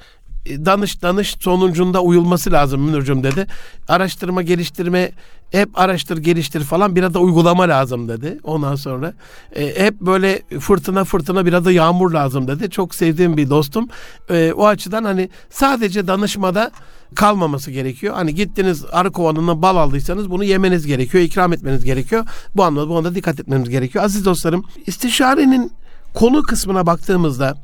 [0.66, 3.48] danış danış sonucunda uyulması lazım Münir'cim dedi.
[3.88, 5.12] Araştırma geliştirme
[5.52, 8.40] hep araştır geliştir falan biraz da uygulama lazım dedi.
[8.44, 9.14] Ondan sonra
[9.56, 12.70] e, hep böyle fırtına fırtına biraz da yağmur lazım dedi.
[12.70, 13.88] Çok sevdiğim bir dostum.
[14.30, 16.72] E, o açıdan hani sadece danışmada
[17.16, 18.14] kalmaması gerekiyor.
[18.16, 22.26] Hani gittiniz arı kovanından bal aldıysanız bunu yemeniz gerekiyor, ikram etmeniz gerekiyor.
[22.56, 24.04] Bu anlamda bu anda dikkat etmemiz gerekiyor.
[24.06, 25.72] Aziz dostlarım, istişarenin
[26.14, 27.58] konu kısmına baktığımızda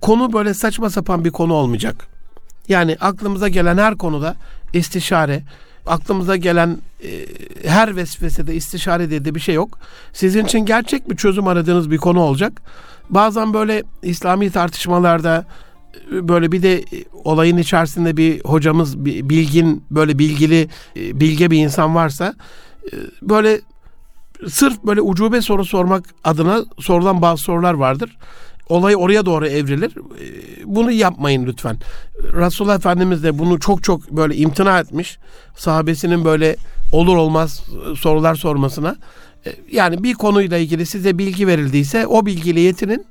[0.00, 2.06] konu böyle saçma sapan bir konu olmayacak.
[2.68, 4.36] Yani aklımıza gelen her konuda
[4.72, 5.42] istişare,
[5.86, 7.08] aklımıza gelen e,
[7.68, 9.78] her vesvesede istişare diye de bir şey yok.
[10.12, 12.62] Sizin için gerçek bir çözüm aradığınız bir konu olacak.
[13.10, 15.46] Bazen böyle İslami tartışmalarda
[16.12, 16.84] e, böyle bir de
[17.24, 22.34] olayın içerisinde bir hocamız, bir bilgin, böyle bilgili, e, bilge bir insan varsa
[22.92, 23.60] e, böyle
[24.48, 28.16] sırf böyle ucube soru sormak adına sorulan bazı sorular vardır
[28.68, 29.92] olay oraya doğru evrilir.
[29.96, 31.76] Ee, bunu yapmayın lütfen.
[32.22, 35.18] Resulullah Efendimiz de bunu çok çok böyle imtina etmiş.
[35.56, 36.56] Sahabesinin böyle
[36.92, 37.62] olur olmaz
[37.96, 38.96] sorular sormasına.
[39.46, 43.06] Ee, yani bir konuyla ilgili size bilgi verildiyse o bilgiyle yetinin.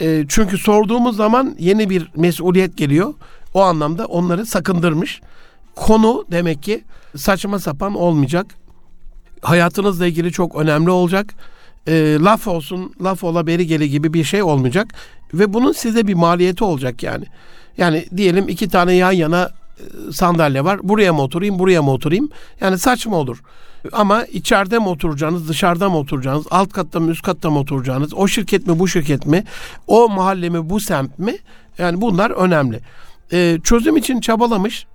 [0.00, 3.14] Ee, çünkü sorduğumuz zaman yeni bir mesuliyet geliyor.
[3.54, 5.20] O anlamda onları sakındırmış.
[5.76, 6.84] Konu demek ki
[7.16, 8.46] saçma sapan olmayacak.
[9.42, 11.34] Hayatınızla ilgili çok önemli olacak
[11.86, 14.94] e, laf olsun, laf ola beri geli gibi bir şey olmayacak.
[15.34, 17.24] ve bunun size bir maliyeti olacak yani.
[17.78, 20.80] Yani diyelim iki tane yan yana e, sandalye var.
[20.82, 22.28] Buraya mı oturayım, buraya mı oturayım?
[22.60, 23.42] Yani saçma olur.
[23.92, 28.28] Ama içeride mi oturacaksınız, dışarıda mı oturacaksınız, alt katta mı, üst katta mı oturacaksınız, o
[28.28, 29.44] şirket mi, bu şirket mi,
[29.86, 31.36] o mahalle mi, bu semt mi?
[31.78, 32.80] Yani bunlar önemli.
[33.32, 34.86] Ee, çözüm için çabalamış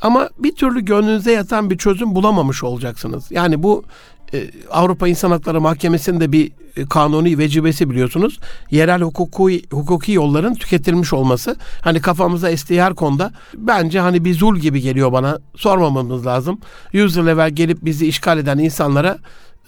[0.00, 3.30] ama bir türlü gönlünüze yatan bir çözüm bulamamış olacaksınız.
[3.30, 3.84] Yani bu
[4.70, 8.38] Avrupa İnsan Hakları Mahkemesi'nde bir e, kanuni vecibesi biliyorsunuz.
[8.70, 11.56] Yerel hukuki, hukuki yolların tüketilmiş olması.
[11.80, 15.38] Hani kafamıza estiği her konuda bence hani bir zul gibi geliyor bana.
[15.56, 16.60] Sormamamız lazım.
[16.92, 19.18] Yüz yıl evvel gelip bizi işgal eden insanlara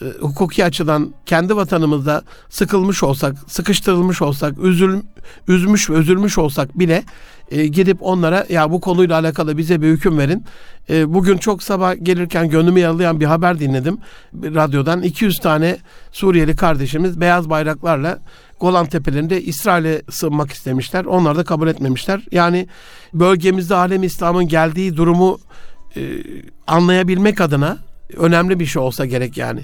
[0.02, 5.00] e, hukuki açıdan kendi vatanımızda sıkılmış olsak, sıkıştırılmış olsak, üzül,
[5.48, 7.04] üzmüş ve üzülmüş olsak bile
[7.50, 10.44] e, gidip onlara ya bu konuyla alakalı bize bir hüküm verin.
[10.90, 13.98] E, bugün çok sabah gelirken gönlümü yaralayan bir haber dinledim
[14.34, 15.02] radyodan.
[15.02, 15.76] 200 tane
[16.12, 18.18] Suriyeli kardeşimiz beyaz bayraklarla
[18.60, 21.04] Golan Tepelerinde İsrail'e sığınmak istemişler.
[21.04, 22.20] Onlar da kabul etmemişler.
[22.32, 22.68] Yani
[23.14, 25.38] bölgemizde alem İslam'ın geldiği durumu
[25.96, 26.00] e,
[26.66, 27.78] anlayabilmek adına
[28.16, 29.60] önemli bir şey olsa gerek yani.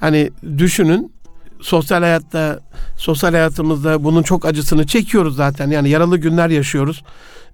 [0.00, 1.12] Hani düşünün
[1.60, 2.60] sosyal hayatta,
[2.96, 5.70] sosyal hayatımızda bunun çok acısını çekiyoruz zaten.
[5.70, 7.02] Yani yaralı günler yaşıyoruz.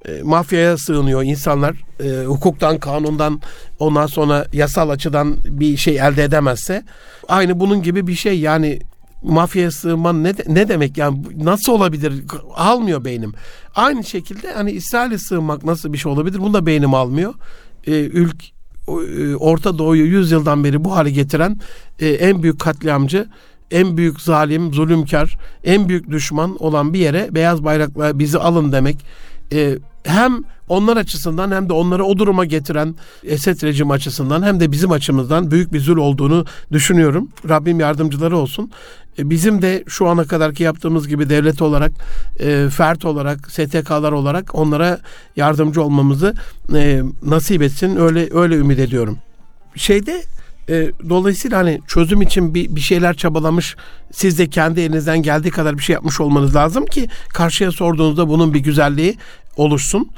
[0.09, 1.77] E, mafyaya sığınıyor insanlar.
[2.01, 3.41] E, hukuktan, kanundan,
[3.79, 6.85] ondan sonra yasal açıdan bir şey elde edemezse.
[7.29, 8.79] Aynı bunun gibi bir şey yani
[9.23, 13.33] mafyaya sığınman ne, ne demek yani nasıl olabilir almıyor beynim.
[13.75, 17.35] Aynı şekilde hani İsrail'e sığınmak nasıl bir şey olabilir bunu da beynim almıyor.
[17.87, 18.37] Ee, ülk
[18.89, 21.61] e, Orta Doğu'yu 100 yıldan beri bu hale getiren
[22.01, 23.29] e, en büyük katliamcı
[23.71, 28.97] en büyük zalim, zulümkar, en büyük düşman olan bir yere beyaz bayrakla bizi alın demek
[29.53, 34.73] e, hem onlar açısından hem de onları o duruma getiren Esed rejim açısından hem de
[34.73, 37.29] bizim açımızdan büyük bir zul olduğunu düşünüyorum.
[37.49, 38.71] Rabbim yardımcıları olsun.
[39.19, 41.93] E, bizim de şu ana kadarki yaptığımız gibi devlet olarak,
[42.41, 44.99] e, fert olarak, STK'lar olarak onlara
[45.37, 46.35] yardımcı olmamızı
[46.75, 47.97] e, nasip etsin.
[47.97, 49.19] Öyle öyle ümit ediyorum.
[49.77, 50.23] Şeyde
[50.69, 53.77] e, dolayısıyla hani çözüm için bir, bir şeyler çabalamış,
[54.13, 58.55] siz de kendi elinizden geldiği kadar bir şey yapmış olmanız lazım ki karşıya sorduğunuzda bunun
[58.55, 59.17] bir güzelliği
[59.57, 60.11] oluşsun.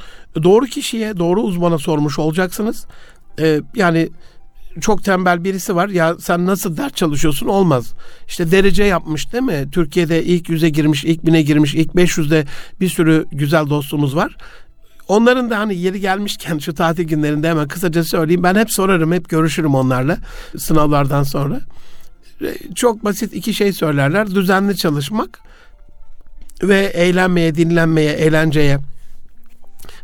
[0.42, 2.86] Doğru kişiye, doğru uzmana sormuş olacaksınız.
[3.40, 4.08] E, yani
[4.80, 5.88] çok tembel birisi var.
[5.88, 7.46] Ya sen nasıl ders çalışıyorsun?
[7.46, 7.94] Olmaz.
[8.28, 9.68] İşte derece yapmış değil mi?
[9.72, 12.44] Türkiye'de ilk yüze girmiş, ilk bine girmiş, ilk 500'de
[12.80, 14.36] bir sürü güzel dostumuz var.
[15.08, 18.42] Onların da hani yeri gelmişken şu tatil günlerinde hemen kısaca söyleyeyim.
[18.42, 20.18] Ben hep sorarım, hep görüşürüm onlarla
[20.58, 21.60] sınavlardan sonra.
[22.74, 24.26] Çok basit iki şey söylerler.
[24.26, 25.40] Düzenli çalışmak
[26.62, 28.78] ve eğlenmeye, dinlenmeye, eğlenceye,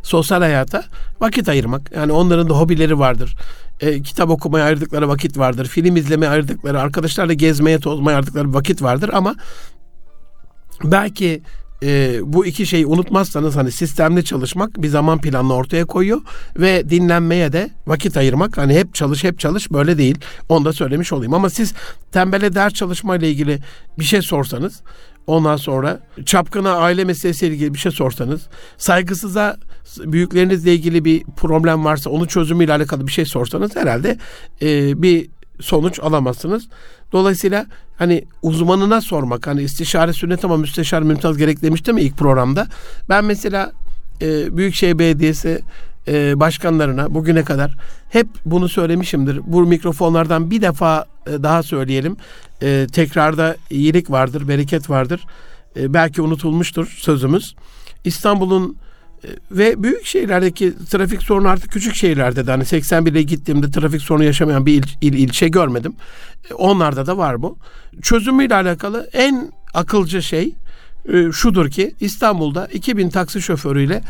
[0.03, 0.83] sosyal hayata
[1.19, 1.91] vakit ayırmak.
[1.95, 3.35] Yani onların da hobileri vardır.
[3.79, 5.65] E, kitap okumaya ayırdıkları vakit vardır.
[5.65, 9.35] Film izlemeye ayırdıkları, arkadaşlarla gezmeye, tozmaya ayırdıkları vakit vardır ama
[10.83, 11.41] belki
[11.83, 16.21] e, bu iki şeyi unutmazsanız hani sistemli çalışmak bir zaman planını ortaya koyuyor
[16.57, 20.17] ve dinlenmeye de vakit ayırmak hani hep çalış hep çalış böyle değil.
[20.49, 21.73] Onu da söylemiş olayım ama siz
[22.11, 23.59] tembele ders çalışma ile ilgili
[23.99, 24.81] bir şey sorsanız
[25.27, 29.57] ondan sonra çapkına aile meselesiyle ilgili bir şey sorsanız saygısıza
[29.97, 34.17] büyüklerinizle ilgili bir problem varsa onu çözümüyle alakalı bir şey sorsanız herhalde
[34.61, 36.67] e, bir sonuç alamazsınız.
[37.13, 37.65] Dolayısıyla
[37.97, 42.67] hani uzmanına sormak hani istişare sünnet ama müsteşar mümtaz gerek demiştim ilk programda.
[43.09, 43.71] Ben mesela
[44.21, 45.61] e, Büyükşehir Belediyesi
[46.07, 47.75] e, başkanlarına bugüne kadar
[48.09, 49.41] hep bunu söylemişimdir.
[49.45, 52.17] Bu mikrofonlardan bir defa e, daha söyleyelim.
[52.61, 55.25] E, tekrarda iyilik vardır, bereket vardır.
[55.77, 57.55] E, belki unutulmuştur sözümüz.
[58.03, 58.77] İstanbul'un
[59.51, 64.65] ve büyük şehirlerdeki trafik sorunu artık küçük şehirlerde de hani 81'e gittiğimde trafik sorunu yaşamayan
[64.65, 65.95] bir il, il, ilçe görmedim.
[66.57, 67.57] Onlarda da var bu.
[68.01, 70.53] Çözümüyle alakalı en akılcı şey
[71.13, 74.01] e, şudur ki İstanbul'da 2000 taksi şoförüyle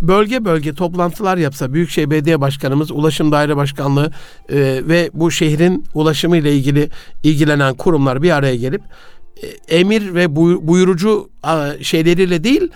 [0.00, 4.12] bölge bölge toplantılar yapsa Büyükşehir Belediye Başkanımız, Ulaşım Daire Başkanlığı
[4.48, 4.56] e,
[4.88, 6.90] ve bu şehrin ulaşımı ile ilgili
[7.22, 8.82] ilgilenen kurumlar bir araya gelip
[9.42, 11.30] e, emir ve buyurucu
[11.82, 12.68] şeyleriyle değil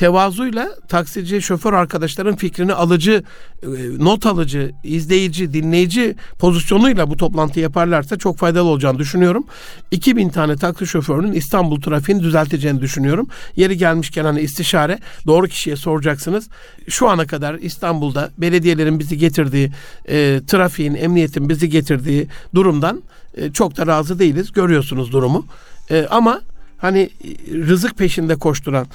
[0.00, 3.22] tevazuyla taksici şoför arkadaşların fikrini alıcı,
[3.62, 9.44] e, not alıcı, izleyici, dinleyici pozisyonuyla bu toplantı yaparlarsa çok faydalı olacağını düşünüyorum.
[9.90, 13.28] 2000 tane taksi şoförünün İstanbul trafiğini düzelteceğini düşünüyorum.
[13.56, 16.48] Yeri gelmişken hani istişare doğru kişiye soracaksınız.
[16.88, 19.70] Şu ana kadar İstanbul'da belediyelerin bizi getirdiği,
[20.08, 23.02] e, trafiğin, emniyetin bizi getirdiği durumdan
[23.36, 24.52] e, çok da razı değiliz.
[24.52, 25.46] Görüyorsunuz durumu.
[25.90, 26.40] E, ama
[26.78, 27.10] hani
[27.52, 28.86] rızık peşinde koşturan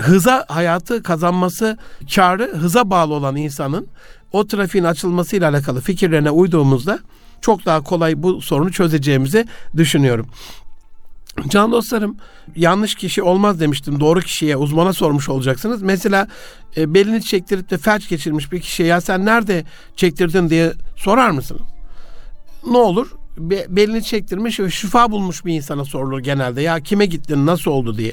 [0.00, 1.78] hıza hayatı kazanması
[2.14, 3.86] karı hıza bağlı olan insanın
[4.32, 6.98] o trafiğin açılmasıyla alakalı fikirlerine uyduğumuzda
[7.40, 10.26] çok daha kolay bu sorunu çözeceğimizi düşünüyorum.
[11.48, 12.16] Can dostlarım
[12.56, 14.00] yanlış kişi olmaz demiştim.
[14.00, 15.82] Doğru kişiye, uzmana sormuş olacaksınız.
[15.82, 16.28] Mesela
[16.76, 19.64] e, belini çektirip de felç geçirmiş bir kişiye ya sen nerede
[19.96, 21.62] çektirdin diye sorar mısınız?
[22.66, 23.10] Ne olur?
[23.38, 26.62] Be, belini çektirmiş ve şifa bulmuş bir insana sorulur genelde.
[26.62, 28.12] Ya kime gittin, nasıl oldu diye.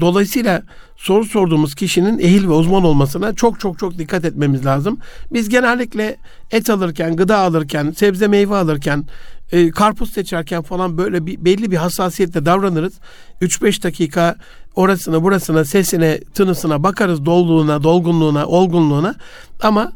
[0.00, 0.62] Dolayısıyla
[0.96, 4.98] soru sorduğumuz kişinin ehil ve uzman olmasına çok çok çok dikkat etmemiz lazım.
[5.32, 6.16] Biz genellikle
[6.50, 9.04] et alırken, gıda alırken, sebze meyve alırken
[9.52, 12.94] e, karpuz seçerken falan böyle bir, belli bir hassasiyetle davranırız.
[13.42, 14.36] 3-5 dakika
[14.74, 19.14] orasına burasına sesine tınısına bakarız doluluğuna, dolgunluğuna, olgunluğuna
[19.62, 19.92] ama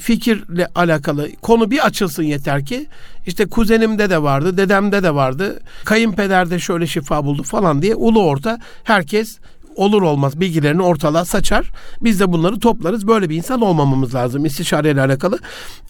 [0.00, 2.86] fikirle alakalı konu bir açılsın yeter ki
[3.26, 8.58] işte kuzenimde de vardı, dedemde de vardı, kayınpederde şöyle şifa buldu falan diye ulu orta
[8.84, 9.38] herkes
[9.76, 11.70] olur olmaz bilgilerini ortalığa saçar.
[12.00, 13.06] Biz de bunları toplarız.
[13.06, 15.38] Böyle bir insan olmamamız lazım istişareyle alakalı.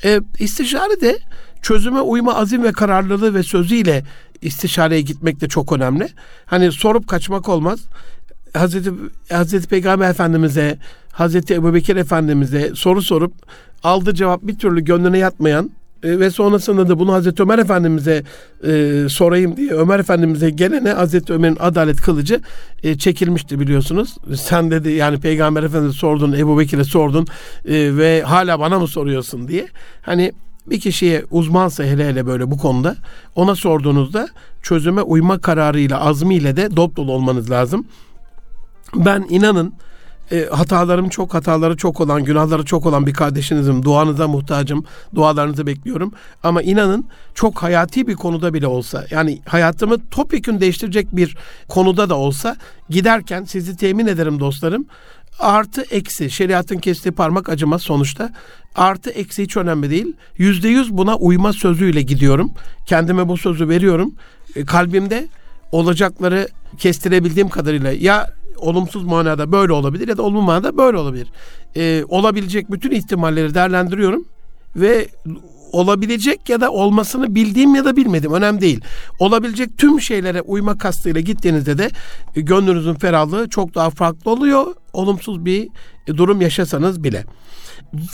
[0.05, 1.19] E, istişare de
[1.63, 4.05] çözüme uyma azim ve kararlılığı ve sözüyle
[4.43, 6.09] istişareye gitmek de çok önemli.
[6.47, 7.81] Hani sorup kaçmak olmaz.
[8.57, 8.91] Hazreti,
[9.31, 10.79] Hazreti Peygamber Efendimiz'e,
[11.13, 13.33] Hazreti Ebu Bekir Efendimiz'e soru sorup
[13.83, 15.71] aldığı cevap bir türlü gönlüne yatmayan
[16.03, 18.23] e, ve sonrasında da bunu Hazreti Ömer Efendimiz'e
[18.67, 22.41] e, sorayım diye Ömer Efendimiz'e gelene Hazreti Ömer'in adalet kılıcı
[22.83, 24.17] e, çekilmişti biliyorsunuz.
[24.35, 27.27] Sen dedi yani Peygamber Efendimiz'e sordun, Ebu Bekir'e sordun
[27.65, 29.69] e, ve hala bana mı soruyorsun diye.
[30.03, 30.33] Hani
[30.67, 32.97] bir kişiye uzmansa hele hele böyle bu konuda
[33.35, 34.29] ona sorduğunuzda
[34.63, 37.87] çözüme uyma kararıyla, azmiyle de dop dolu olmanız lazım.
[39.05, 39.75] Ben inanın
[40.33, 43.83] e, hatalarım çok, hataları çok olan, günahları çok olan bir kardeşinizim.
[43.83, 46.13] Duanıza muhtacım, dualarınızı bekliyorum.
[46.43, 51.37] Ama inanın çok hayati bir konuda bile olsa, yani hayatımı topyekün değiştirecek bir
[51.69, 52.57] konuda da olsa
[52.91, 54.87] giderken sizi temin ederim dostlarım.
[55.41, 58.33] Artı eksi, şeriatın kestiği parmak acımaz sonuçta.
[58.75, 60.13] Artı eksi hiç önemli değil.
[60.39, 62.51] Yüzde yüz buna uyma sözüyle gidiyorum.
[62.87, 64.15] Kendime bu sözü veriyorum.
[64.57, 65.29] E, kalbimde
[65.73, 71.29] olacakları kestirebildiğim kadarıyla ya olumsuz manada böyle olabilir ya da olumlu manada böyle olabilir.
[71.77, 74.25] Ee, olabilecek bütün ihtimalleri değerlendiriyorum
[74.77, 75.09] ve
[75.73, 78.81] olabilecek ya da olmasını bildiğim ya da bilmedim önemli değil.
[79.19, 81.91] Olabilecek tüm şeylere uyma kastıyla gittiğinizde de
[82.37, 84.67] e, gönlünüzün ferahlığı çok daha farklı oluyor.
[84.93, 85.69] Olumsuz bir
[86.07, 87.25] e, durum yaşasanız bile.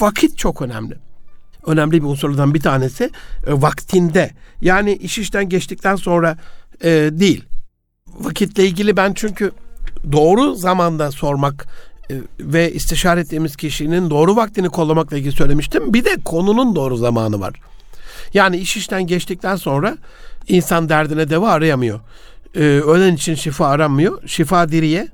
[0.01, 0.95] Vakit çok önemli.
[1.67, 3.11] Önemli bir unsurlardan bir tanesi
[3.47, 4.31] e, vaktinde.
[4.61, 6.37] Yani iş işten geçtikten sonra
[6.85, 7.45] e, değil.
[8.07, 9.53] Vakitle ilgili ben çünkü
[10.13, 11.67] doğru zamanda sormak
[12.11, 15.95] e, ve istişare ettiğimiz kişinin doğru vaktini kollamakla ilgili söylemiştim.
[15.95, 17.55] Bir de konunun doğru zamanı var.
[18.35, 19.97] Yani iş işten geçtikten sonra
[20.49, 22.01] insan derdine deva arayamıyor.
[22.55, 24.29] Ee, ölen için şifa aramıyor.
[24.29, 25.09] Şifa diriye,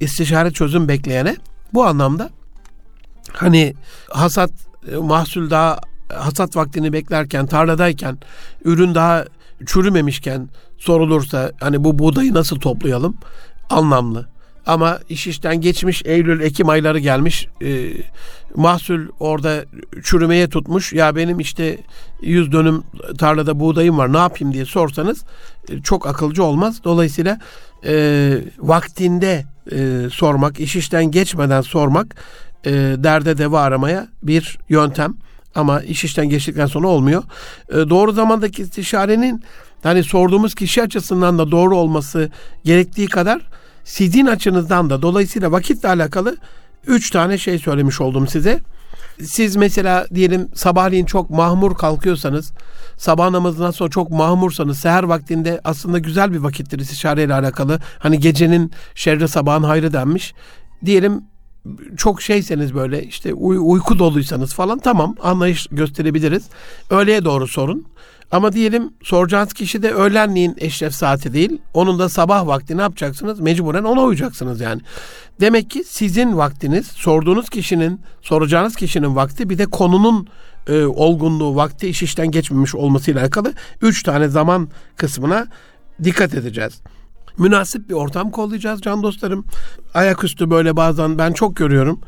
[0.00, 1.36] istişare çözüm bekleyene.
[1.74, 2.30] Bu anlamda
[3.32, 3.74] hani
[4.10, 4.50] hasat
[4.92, 5.78] e, mahsul daha
[6.08, 8.18] hasat vaktini beklerken, tarladayken,
[8.64, 9.24] ürün daha
[9.66, 13.16] çürümemişken sorulursa hani bu buğdayı nasıl toplayalım?
[13.70, 14.33] Anlamlı.
[14.66, 17.48] Ama iş işten geçmiş Eylül, Ekim ayları gelmiş.
[17.62, 17.92] E,
[18.54, 19.64] mahsul orada
[20.02, 20.92] çürümeye tutmuş.
[20.92, 21.78] Ya benim işte
[22.22, 22.82] yüz dönüm
[23.18, 25.24] tarlada buğdayım var ne yapayım diye sorsanız
[25.68, 26.80] e, çok akılcı olmaz.
[26.84, 27.38] Dolayısıyla
[27.86, 32.16] e, vaktinde e, sormak, iş işten geçmeden sormak
[32.66, 35.14] e, derde deva aramaya bir yöntem.
[35.54, 37.22] Ama iş işten geçtikten sonra olmuyor.
[37.68, 39.42] E, doğru zamandaki istişarenin
[39.82, 42.30] hani sorduğumuz kişi açısından da doğru olması
[42.64, 43.42] gerektiği kadar
[43.84, 46.36] sizin açınızdan da dolayısıyla vakitle alakalı
[46.86, 48.60] üç tane şey söylemiş oldum size.
[49.22, 52.52] Siz mesela diyelim sabahleyin çok mahmur kalkıyorsanız,
[52.96, 57.78] sabah namazından sonra çok mahmursanız, seher vaktinde aslında güzel bir vakittir istişareyle alakalı.
[57.98, 60.34] Hani gecenin şerri sabahın hayrı denmiş.
[60.84, 61.24] Diyelim
[61.96, 66.44] çok şeyseniz böyle işte uy- uyku doluysanız falan tamam anlayış gösterebiliriz.
[66.90, 67.86] Öğleye doğru sorun.
[68.34, 71.58] Ama diyelim soracağınız kişi de öğlenliğin eşref saati değil.
[71.74, 73.40] Onun da sabah vakti ne yapacaksınız?
[73.40, 74.80] Mecburen ona uyacaksınız yani.
[75.40, 80.28] Demek ki sizin vaktiniz, sorduğunuz kişinin, soracağınız kişinin vakti bir de konunun
[80.66, 85.46] e, olgunluğu, vakti iş işten geçmemiş olmasıyla alakalı üç tane zaman kısmına
[86.04, 86.80] dikkat edeceğiz
[87.38, 89.44] münasip bir ortam kollayacağız can dostlarım.
[89.94, 92.00] Ayaküstü böyle bazen ben çok görüyorum.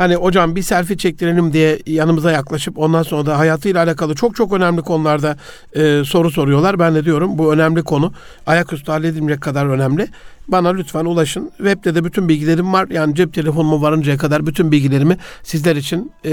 [0.00, 4.52] Hani hocam bir selfie çektirelim diye yanımıza yaklaşıp ondan sonra da hayatıyla alakalı çok çok
[4.52, 5.36] önemli konularda
[5.72, 6.78] e, soru soruyorlar.
[6.78, 8.12] Ben de diyorum bu önemli konu.
[8.46, 10.08] Ayaküstü halledilmeyecek kadar önemli.
[10.48, 11.50] Bana lütfen ulaşın.
[11.56, 12.88] Web'de de bütün bilgilerim var.
[12.90, 16.32] Yani cep telefonumu varıncaya kadar bütün bilgilerimi sizler için e,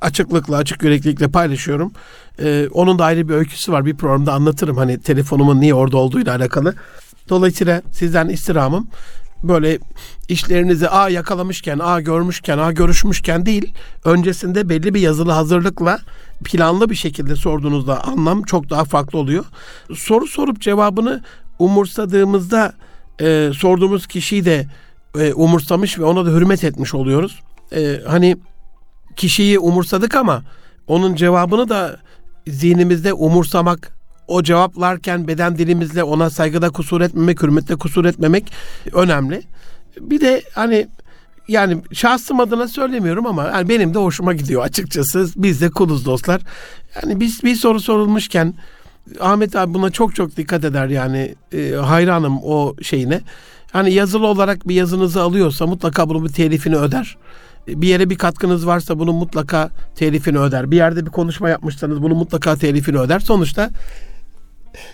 [0.00, 1.92] açıklıkla, açık yüreklilikle paylaşıyorum.
[2.42, 3.86] Ee, onun da ayrı bir öyküsü var.
[3.86, 6.74] Bir programda anlatırım hani telefonumun niye orada olduğuyla alakalı.
[7.28, 8.88] Dolayısıyla sizden istirhamım
[9.48, 9.78] böyle
[10.28, 13.74] işlerinizi a yakalamışken, a görmüşken, a görüşmüşken değil,
[14.04, 15.98] öncesinde belli bir yazılı hazırlıkla
[16.44, 19.44] planlı bir şekilde sorduğunuzda anlam çok daha farklı oluyor.
[19.94, 21.22] Soru sorup cevabını
[21.58, 22.72] umursadığımızda
[23.20, 24.66] e, sorduğumuz kişiyi de
[25.18, 27.40] e, umursamış ve ona da hürmet etmiş oluyoruz.
[27.72, 28.36] E, hani
[29.16, 30.42] kişiyi umursadık ama
[30.86, 32.00] onun cevabını da
[32.46, 33.92] zihnimizde umursamak,
[34.28, 38.52] o cevaplarken beden dilimizle ona saygıda kusur etmemek, hürmette kusur etmemek
[38.92, 39.42] önemli.
[40.00, 40.86] Bir de hani
[41.48, 45.28] yani şahsım adına söylemiyorum ama yani benim de hoşuma gidiyor açıkçası.
[45.36, 46.42] Biz de kuluz dostlar.
[46.96, 48.54] Yani biz bir soru sorulmuşken
[49.20, 53.20] Ahmet abi buna çok çok dikkat eder yani e, hayranım o şeyine.
[53.72, 57.16] Hani yazılı olarak bir yazınızı alıyorsa mutlaka bunun bir telifini öder.
[57.68, 60.70] Bir yere bir katkınız varsa bunun mutlaka telifini öder.
[60.70, 63.20] Bir yerde bir konuşma yapmışsanız bunun mutlaka telifini öder.
[63.20, 63.70] Sonuçta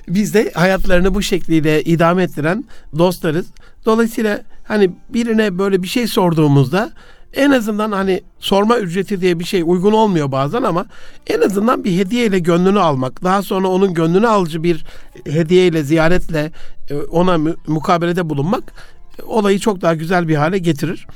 [0.09, 2.65] biz de hayatlarını bu şekliyle idame ettiren
[2.99, 3.47] dostlarız.
[3.87, 6.93] Dolayısıyla hani birine böyle bir şey sorduğumuzda
[7.35, 10.87] en azından hani sorma ücreti diye bir şey uygun olmuyor bazen ama
[11.27, 14.85] en azından bir hediye ile gönlünü almak, daha sonra onun gönlünü alıcı bir
[15.27, 16.53] hediye ile ziyaretle
[16.91, 18.73] e, ona mukabelede bulunmak
[19.27, 21.07] olayı çok daha güzel bir hale getirir.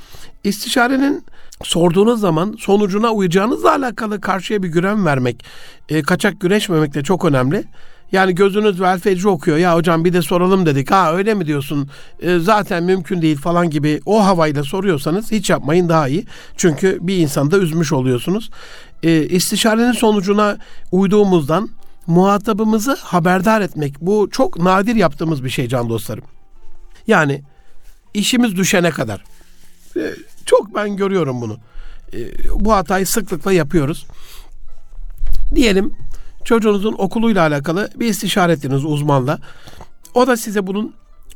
[0.43, 1.23] İstişarenin
[1.63, 5.45] sorduğunuz zaman sonucuna uyacağınızla alakalı karşıya bir güven vermek,
[5.89, 7.63] e, kaçak güreşmemek de çok önemli.
[8.11, 9.57] Yani gözünüz vel fecri okuyor.
[9.57, 10.91] Ya hocam bir de soralım dedik.
[10.91, 11.89] Ha öyle mi diyorsun?
[12.21, 16.25] E, zaten mümkün değil falan gibi o havayla soruyorsanız hiç yapmayın daha iyi.
[16.57, 18.49] Çünkü bir insanı da üzmüş oluyorsunuz.
[19.03, 20.57] E, istişarenin sonucuna
[20.91, 21.69] uyduğumuzdan
[22.07, 24.01] muhatabımızı haberdar etmek.
[24.01, 26.23] Bu çok nadir yaptığımız bir şey can dostlarım.
[27.07, 27.41] Yani
[28.13, 29.23] işimiz düşene kadar.
[29.97, 30.13] E,
[30.45, 31.57] çok ben görüyorum bunu.
[32.13, 32.19] E,
[32.55, 34.05] bu hatayı sıklıkla yapıyoruz.
[35.55, 35.93] Diyelim
[36.45, 39.39] çocuğunuzun okuluyla alakalı bir istişare ettiniz uzmanla.
[40.13, 40.93] O da size bunun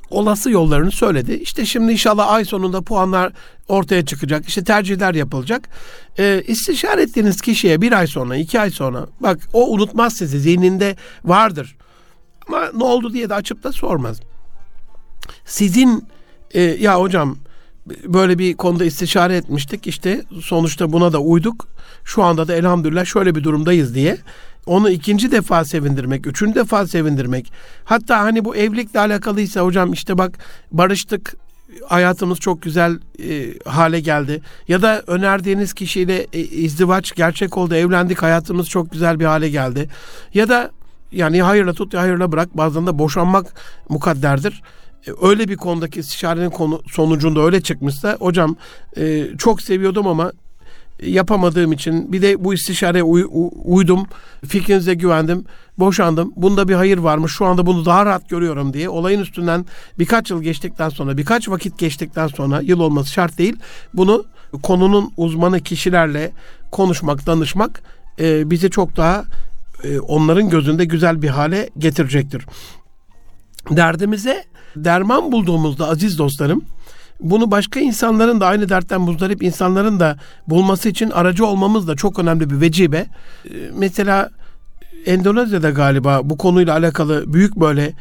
[0.10, 1.34] olası yollarını söyledi.
[1.34, 3.34] İşte şimdi inşallah ay sonunda puanlar
[3.68, 4.48] ortaya çıkacak.
[4.48, 5.70] İşte tercihler yapılacak.
[6.20, 10.40] Ee, istişare ettiğiniz kişiye bir ay sonra, iki ay sonra bak o unutmaz sizi.
[10.40, 10.96] Zihninde
[11.26, 11.76] vardır.
[12.48, 14.20] Ama ne oldu diye de açıp da sormaz.
[15.46, 16.08] Sizin
[16.52, 17.38] e, ya hocam
[18.06, 19.88] böyle bir konuda istişare etmiştik.
[19.88, 21.68] İşte sonuçta buna da uyduk.
[22.04, 24.18] Şu anda da elhamdülillah şöyle bir durumdayız diye
[24.70, 27.52] onu ikinci defa sevindirmek, üçüncü defa sevindirmek.
[27.84, 30.38] Hatta hani bu evlilikle alakalıysa hocam işte bak
[30.72, 31.36] barıştık,
[31.88, 34.42] hayatımız çok güzel e, hale geldi.
[34.68, 39.90] Ya da önerdiğiniz kişiyle e, izdivaç gerçek oldu, evlendik, hayatımız çok güzel bir hale geldi.
[40.34, 40.72] Ya da
[41.12, 43.54] yani hayırla tut ya hayırla bırak bazen de boşanmak
[43.90, 44.62] mukadderdir.
[45.08, 48.56] E, öyle bir konudaki istişarenin konu, sonucunda öyle çıkmışsa hocam
[48.98, 50.32] e, çok seviyordum ama
[51.04, 53.26] yapamadığım için bir de bu istişareye uy,
[53.64, 54.08] uydum.
[54.48, 55.46] Fikrinize güvendim.
[55.80, 56.34] Boşandım.
[56.36, 57.32] Bunda bir hayır varmış.
[57.32, 59.66] Şu anda bunu daha rahat görüyorum diye olayın üstünden
[60.00, 63.56] birkaç yıl geçtikten sonra, birkaç vakit geçtikten sonra yıl olması şart değil.
[63.94, 64.26] Bunu
[64.64, 66.32] konunun uzmanı kişilerle
[66.72, 67.82] konuşmak, danışmak
[68.20, 69.24] e, bizi çok daha
[69.84, 72.46] e, onların gözünde güzel bir hale getirecektir.
[73.70, 74.44] Derdimize
[74.76, 76.62] derman bulduğumuzda aziz dostlarım
[77.20, 80.18] bunu başka insanların da aynı dertten muzdarip insanların da
[80.48, 82.98] bulması için aracı olmamız da çok önemli bir vecibe.
[82.98, 84.30] Ee, mesela
[85.06, 87.94] Endonezya'da galiba bu konuyla alakalı büyük böyle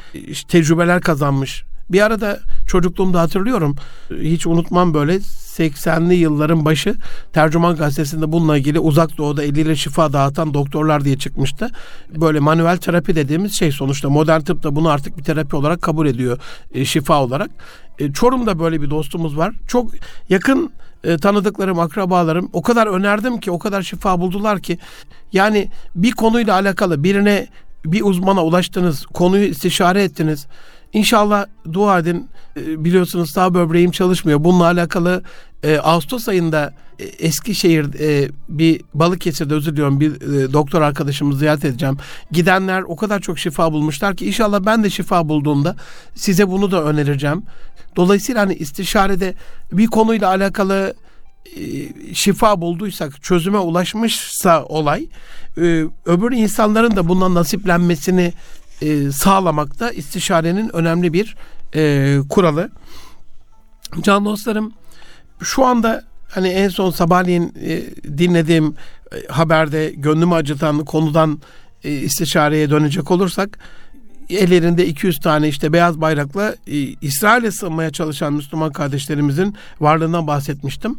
[0.48, 1.64] tecrübeler kazanmış.
[1.90, 3.76] Bir arada çocukluğumda hatırlıyorum.
[4.20, 5.20] Hiç unutmam böyle
[5.58, 6.94] 80'li yılların başı
[7.32, 11.70] Tercüman Gazetesi'nde bununla ilgili uzak doğuda eliyle şifa dağıtan doktorlar diye çıkmıştı.
[12.16, 16.06] Böyle manuel terapi dediğimiz şey sonuçta modern tıp da bunu artık bir terapi olarak kabul
[16.06, 16.38] ediyor
[16.74, 17.50] e, şifa olarak.
[17.98, 19.54] E, Çorum'da böyle bir dostumuz var.
[19.68, 19.90] Çok
[20.28, 20.70] yakın
[21.04, 24.78] e, tanıdıklarım, akrabalarım o kadar önerdim ki, o kadar şifa buldular ki
[25.32, 27.46] yani bir konuyla alakalı birine
[27.84, 30.46] bir uzmana ulaştınız, konuyu istişare ettiniz.
[30.92, 32.28] İnşallah dua edin.
[32.56, 34.44] E, biliyorsunuz sağ böbreğim çalışmıyor.
[34.44, 35.22] Bununla alakalı
[35.62, 41.64] e, Ağustos ayında e, Eskişehir e, bir Balıkesir'de özür diliyorum bir e, doktor arkadaşımı ziyaret
[41.64, 41.96] edeceğim.
[42.30, 45.76] Gidenler o kadar çok şifa bulmuşlar ki inşallah ben de şifa bulduğumda
[46.14, 47.42] size bunu da önereceğim.
[47.96, 49.34] Dolayısıyla hani istişarede
[49.72, 50.94] bir konuyla alakalı
[51.56, 55.06] e, şifa bulduysak, çözüme ulaşmışsa olay,
[55.56, 58.32] e, öbür insanların da bundan nasiplenmesini
[58.82, 61.36] e, sağlamakta istişarenin önemli bir
[62.28, 62.70] kuralı.
[64.00, 64.72] Can dostlarım,
[65.42, 67.54] şu anda hani en son sabahleyin
[68.18, 68.74] dinlediğim
[69.28, 71.40] haberde gönlümü acıtan konudan
[71.84, 73.58] istişareye dönecek olursak
[74.30, 80.98] ellerinde 200 tane işte beyaz bayrakla e, İsrail'e sığınmaya çalışan Müslüman kardeşlerimizin varlığından bahsetmiştim.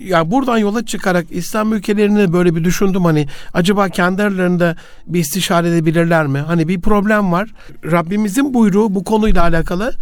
[0.00, 5.68] Ya buradan yola çıkarak İslam ülkelerini böyle bir düşündüm hani acaba kendi aralarında bir istişare
[5.68, 6.38] edebilirler mi?
[6.38, 7.50] Hani bir problem var.
[7.84, 9.94] Rabbimizin buyruğu bu konuyla alakalı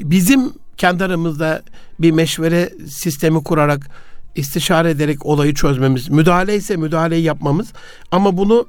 [0.00, 1.62] bizim kendi aramızda
[1.98, 3.90] bir meşvere sistemi kurarak
[4.34, 7.72] istişare ederek olayı çözmemiz, müdahale ise müdahaleyi yapmamız
[8.10, 8.66] ama bunu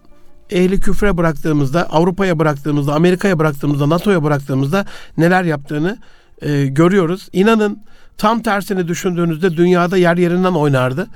[0.50, 4.86] ehli küfre bıraktığımızda, Avrupa'ya bıraktığımızda, Amerika'ya bıraktığımızda, NATO'ya bıraktığımızda
[5.18, 5.98] neler yaptığını
[6.42, 7.30] e, görüyoruz.
[7.34, 7.84] İnanın
[8.18, 11.08] tam tersini düşündüğünüzde dünyada yer yerinden oynardı.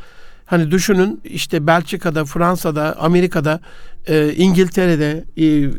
[0.45, 3.59] Hani düşünün işte Belçika'da, Fransa'da, Amerika'da,
[4.07, 5.71] e, İngiltere'de, e,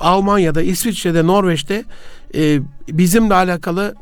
[0.00, 1.84] Almanya'da, İsviçre'de, Norveç'te
[2.34, 3.94] e, bizimle alakalı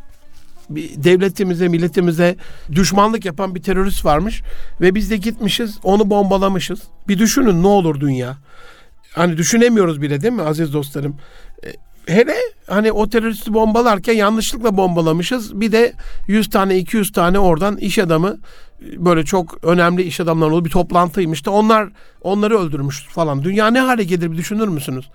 [0.76, 2.36] devletimize, milletimize
[2.72, 4.42] düşmanlık yapan bir terörist varmış
[4.80, 6.80] ve biz de gitmişiz, onu bombalamışız.
[7.08, 8.36] Bir düşünün ne olur dünya.
[9.14, 11.16] Hani düşünemiyoruz bile değil mi aziz dostlarım?
[11.64, 11.72] E,
[12.12, 12.34] hele
[12.66, 15.60] hani o teröristi bombalarken yanlışlıkla bombalamışız.
[15.60, 15.92] Bir de
[16.26, 18.36] 100 tane 200 tane oradan iş adamı
[18.80, 21.88] böyle çok önemli iş adamları olduğu bir toplantıymış da onlar
[22.22, 23.44] onları öldürmüş falan.
[23.44, 25.10] Dünya ne hale gelir bir düşünür müsünüz?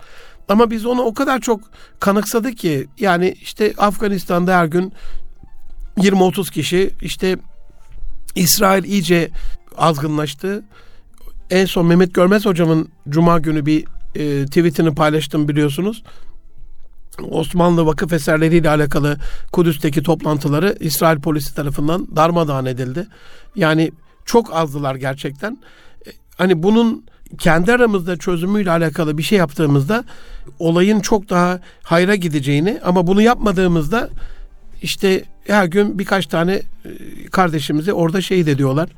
[0.50, 1.62] Ama biz onu o kadar çok
[2.00, 4.94] kanıksadık ki yani işte Afganistan'da her gün
[5.98, 7.38] 20-30 kişi işte
[8.36, 9.30] İsrail iyice
[9.78, 10.64] azgınlaştı.
[11.50, 13.86] En son Mehmet Görmez hocamın cuma günü bir
[14.16, 16.04] e, tweetini paylaştım biliyorsunuz.
[17.30, 19.18] Osmanlı vakıf eserleriyle alakalı
[19.52, 23.08] Kudüs'teki toplantıları İsrail polisi tarafından darmadağın edildi.
[23.56, 23.92] Yani
[24.26, 25.58] çok azdılar gerçekten.
[26.08, 27.06] E, hani bunun
[27.38, 30.04] kendi aramızda çözümüyle alakalı bir şey yaptığımızda
[30.60, 34.10] olayın çok daha hayra gideceğini ama bunu yapmadığımızda
[34.84, 36.64] işte her gün birkaç tane e,
[37.32, 38.90] kardeşimizi orada şehit ediyorlar.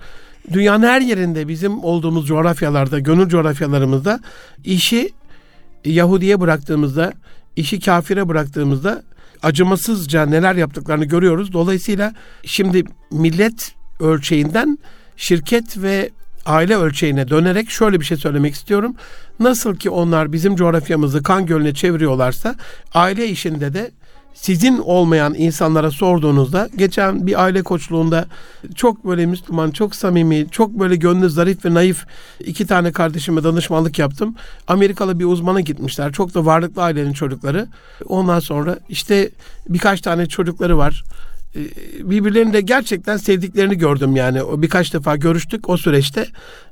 [0.54, 4.20] Dünyanın her yerinde bizim olduğumuz coğrafyalarda, gönül coğrafyalarımızda
[4.64, 5.10] işi
[5.86, 7.14] Yahudi'ye bıraktığımızda,
[7.56, 9.04] işi kafire bıraktığımızda
[9.44, 11.54] acımasızca neler yaptıklarını görüyoruz.
[11.54, 12.14] Dolayısıyla
[12.46, 14.78] şimdi millet ölçeğinden
[15.18, 16.10] şirket ve
[16.46, 18.96] aile ölçeğine dönerek şöyle bir şey söylemek istiyorum.
[19.40, 22.56] Nasıl ki onlar bizim coğrafyamızı kan gölüne çeviriyorlarsa
[22.94, 23.92] aile işinde de
[24.36, 28.26] sizin olmayan insanlara sorduğunuzda geçen bir aile koçluğunda
[28.76, 32.06] çok böyle Müslüman, çok samimi, çok böyle gönlü zarif ve naif
[32.40, 34.36] iki tane kardeşime danışmanlık yaptım.
[34.68, 36.12] Amerikalı bir uzmana gitmişler.
[36.12, 37.68] Çok da varlıklı ailenin çocukları.
[38.06, 39.30] Ondan sonra işte
[39.70, 41.04] birkaç tane çocukları var
[41.56, 41.60] ee,
[42.10, 44.42] birbirlerini de gerçekten sevdiklerini gördüm yani.
[44.58, 46.28] Birkaç defa görüştük o süreçte.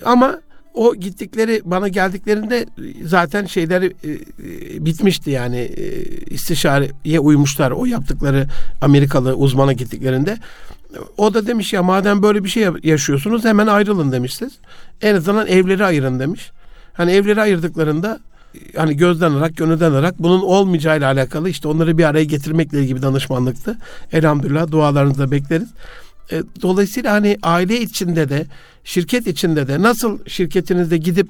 [0.06, 0.40] Ama
[0.74, 2.66] o gittikleri bana geldiklerinde
[3.06, 8.48] zaten şeyleri e, e, bitmişti yani e, istişareye uymuşlar o yaptıkları
[8.82, 10.38] Amerikalı uzmana gittiklerinde.
[11.18, 14.54] O da demiş ya madem böyle bir şey yaşıyorsunuz hemen ayrılın demişsiniz.
[15.02, 16.52] En azından evleri ayırın demiş.
[16.94, 18.20] Hani evleri ayırdıklarında
[18.76, 23.78] hani gözden ırak, gönülden ırak bunun olmayacağıyla alakalı işte onları bir araya getirmekle ilgili danışmanlıktı.
[24.12, 25.70] Elhamdülillah dualarınızı da bekleriz.
[26.32, 28.46] E, dolayısıyla hani aile içinde de
[28.84, 31.28] şirket içinde de nasıl şirketinizde gidip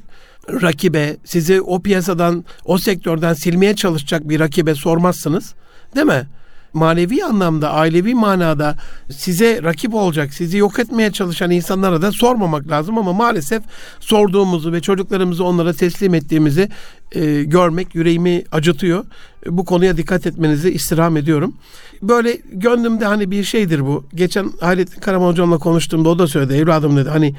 [0.50, 5.54] rakibe sizi o piyasadan o sektörden silmeye çalışacak bir rakibe sormazsınız
[5.96, 6.28] değil mi?
[6.74, 8.76] Manevi anlamda, ailevi manada
[9.10, 13.64] size rakip olacak, sizi yok etmeye çalışan insanlara da sormamak lazım ama maalesef
[14.00, 16.70] sorduğumuzu ve çocuklarımızı onlara teslim ettiğimizi
[17.12, 19.06] e, görmek yüreğimi acıtıyor.
[19.48, 21.56] Bu konuya dikkat etmenizi istirham ediyorum.
[22.02, 24.06] Böyle gönlümde hani bir şeydir bu.
[24.14, 26.54] Geçen Hayrettin Karaman hocamla konuştuğumda o da söyledi.
[26.54, 27.36] Evladım dedi hani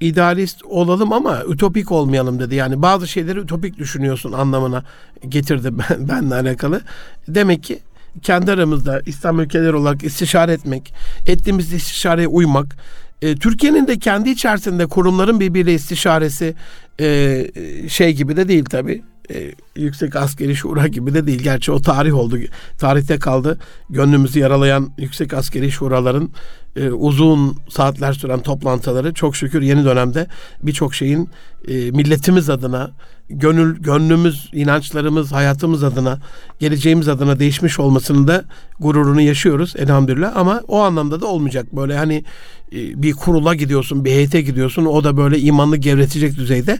[0.00, 2.54] idealist olalım ama ütopik olmayalım dedi.
[2.54, 4.84] Yani bazı şeyleri ütopik düşünüyorsun anlamına
[5.28, 6.80] getirdi ben, benle alakalı.
[7.28, 7.78] Demek ki
[8.22, 10.94] kendi aramızda İslam ülkeleri olarak istişare etmek,
[11.26, 12.76] ettiğimiz istişareye uymak,
[13.22, 16.54] e, Türkiye'nin de kendi içerisinde kurumların birbiriyle istişaresi
[17.00, 17.44] e,
[17.88, 19.02] şey gibi de değil tabi.
[19.30, 21.42] E, yüksek askeri şura gibi de değil.
[21.42, 22.36] Gerçi o tarih oldu.
[22.78, 23.58] Tarihte kaldı.
[23.90, 26.30] Gönlümüzü yaralayan yüksek askeri şuraların
[26.76, 30.26] e, uzun saatler süren toplantıları çok şükür yeni dönemde
[30.62, 31.28] birçok şeyin
[31.68, 32.90] e, milletimiz adına
[33.30, 36.18] gönül gönlümüz, inançlarımız, hayatımız adına,
[36.58, 38.44] geleceğimiz adına değişmiş olmasını da
[38.80, 41.76] gururunu yaşıyoruz elhamdülillah ama o anlamda da olmayacak.
[41.76, 42.24] Böyle hani
[42.72, 46.78] e, bir kurula gidiyorsun, bir heyete gidiyorsun o da böyle imanlı gevretecek düzeyde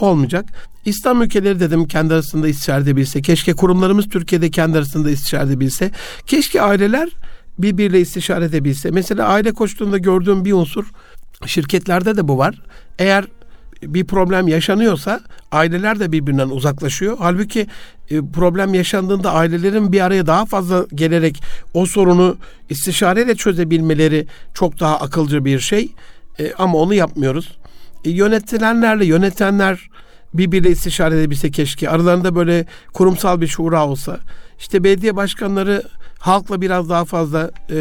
[0.00, 0.44] olmayacak.
[0.84, 5.90] İslam ülkeleri dedim kendi istişare edebilse, keşke kurumlarımız Türkiye'de kendi arasında istişare edebilse,
[6.26, 7.08] keşke aileler
[7.58, 8.90] birbiriyle istişare edebilse.
[8.90, 10.84] Mesela aile koçluğunda gördüğüm bir unsur
[11.46, 12.62] şirketlerde de bu var.
[12.98, 13.24] Eğer
[13.82, 15.20] bir problem yaşanıyorsa
[15.52, 17.16] aileler de birbirinden uzaklaşıyor.
[17.20, 17.66] Halbuki
[18.10, 21.42] e, problem yaşandığında ailelerin bir araya daha fazla gelerek
[21.74, 22.36] o sorunu
[22.70, 25.92] istişareyle çözebilmeleri çok daha akılcı bir şey.
[26.38, 27.58] E, ama onu yapmıyoruz.
[28.04, 29.88] E, yönetilenlerle yönetenler
[30.34, 31.90] birbiriyle istişare edebilse keşke.
[31.90, 34.18] Aralarında böyle kurumsal bir şura olsa.
[34.58, 35.82] İşte belediye başkanları
[36.18, 37.76] halkla biraz daha fazla e,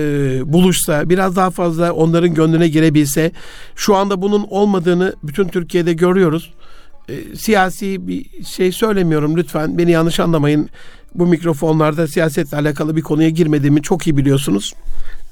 [0.53, 3.31] buluşsa, biraz daha fazla onların gönlüne girebilse,
[3.75, 6.53] şu anda bunun olmadığını bütün Türkiye'de görüyoruz.
[7.09, 10.69] E, siyasi bir şey söylemiyorum lütfen beni yanlış anlamayın.
[11.15, 14.73] Bu mikrofonlarda siyasetle alakalı bir konuya girmediğimi çok iyi biliyorsunuz.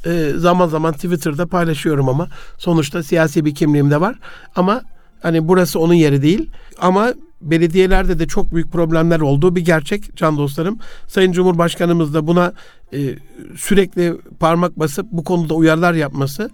[0.05, 4.15] E, zaman zaman Twitter'da paylaşıyorum ama sonuçta siyasi bir kimliğim de var.
[4.55, 4.81] Ama
[5.21, 6.49] hani burası onun yeri değil.
[6.79, 10.79] Ama belediyelerde de çok büyük problemler olduğu bir gerçek can dostlarım.
[11.07, 12.53] Sayın Cumhurbaşkanımız da buna
[12.93, 12.99] e,
[13.57, 16.49] sürekli parmak basıp bu konuda uyarılar yapması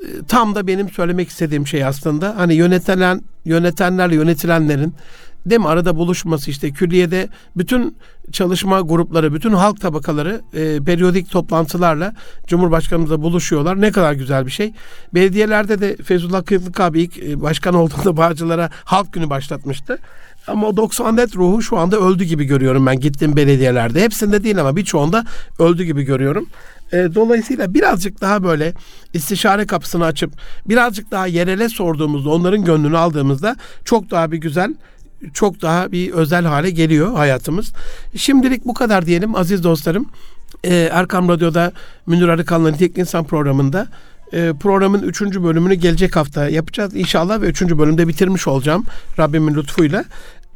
[0.00, 2.36] e, tam da benim söylemek istediğim şey aslında.
[2.36, 4.94] Hani yönetilen yönetenlerle yönetilenlerin
[5.46, 7.96] değil mi arada buluşması işte külliyede bütün
[8.32, 12.14] çalışma grupları, bütün halk tabakaları e, periyodik toplantılarla
[12.46, 13.80] Cumhurbaşkanımızla buluşuyorlar.
[13.80, 14.72] Ne kadar güzel bir şey.
[15.14, 19.98] Belediyelerde de Feyzullah Kıyıklık abi ilk e, başkan olduğunda Bağcılar'a halk günü başlatmıştı.
[20.46, 24.02] Ama o 94 ruhu şu anda öldü gibi görüyorum ben gittiğim belediyelerde.
[24.02, 25.24] Hepsinde değil ama birçoğunda
[25.58, 26.46] öldü gibi görüyorum.
[26.92, 28.72] E, dolayısıyla birazcık daha böyle
[29.12, 30.32] istişare kapısını açıp
[30.68, 34.74] birazcık daha yerele sorduğumuzda onların gönlünü aldığımızda çok daha bir güzel
[35.34, 37.72] çok daha bir özel hale geliyor hayatımız.
[38.16, 40.06] Şimdilik bu kadar diyelim aziz dostlarım.
[40.64, 41.72] Ee, Erkam Radyo'da
[42.06, 43.88] Münir Arıkan'la Teknik İnsan programında
[44.32, 48.84] e, programın üçüncü bölümünü gelecek hafta yapacağız inşallah ve üçüncü bölümde bitirmiş olacağım
[49.18, 50.04] Rabbimin lütfuyla.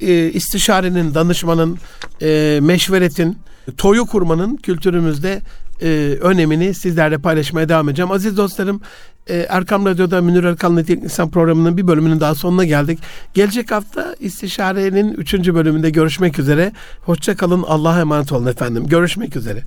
[0.01, 1.79] E, istişarenin, danışmanın,
[2.23, 3.39] e, meşveretin,
[3.73, 5.43] toyu kurmanın kültürümüzde
[5.83, 8.11] e, önemini sizlerle paylaşmaya devam edeceğim.
[8.11, 8.81] Aziz dostlarım
[9.27, 12.99] e, Erkam Radyo'da Münir Teknik İnsan programının bir bölümünün daha sonuna geldik.
[13.35, 16.73] Gelecek hafta istişarenin üçüncü bölümünde görüşmek üzere.
[17.03, 17.63] Hoşça kalın.
[17.63, 18.87] Allah'a emanet olun efendim.
[18.87, 19.63] Görüşmek üzere.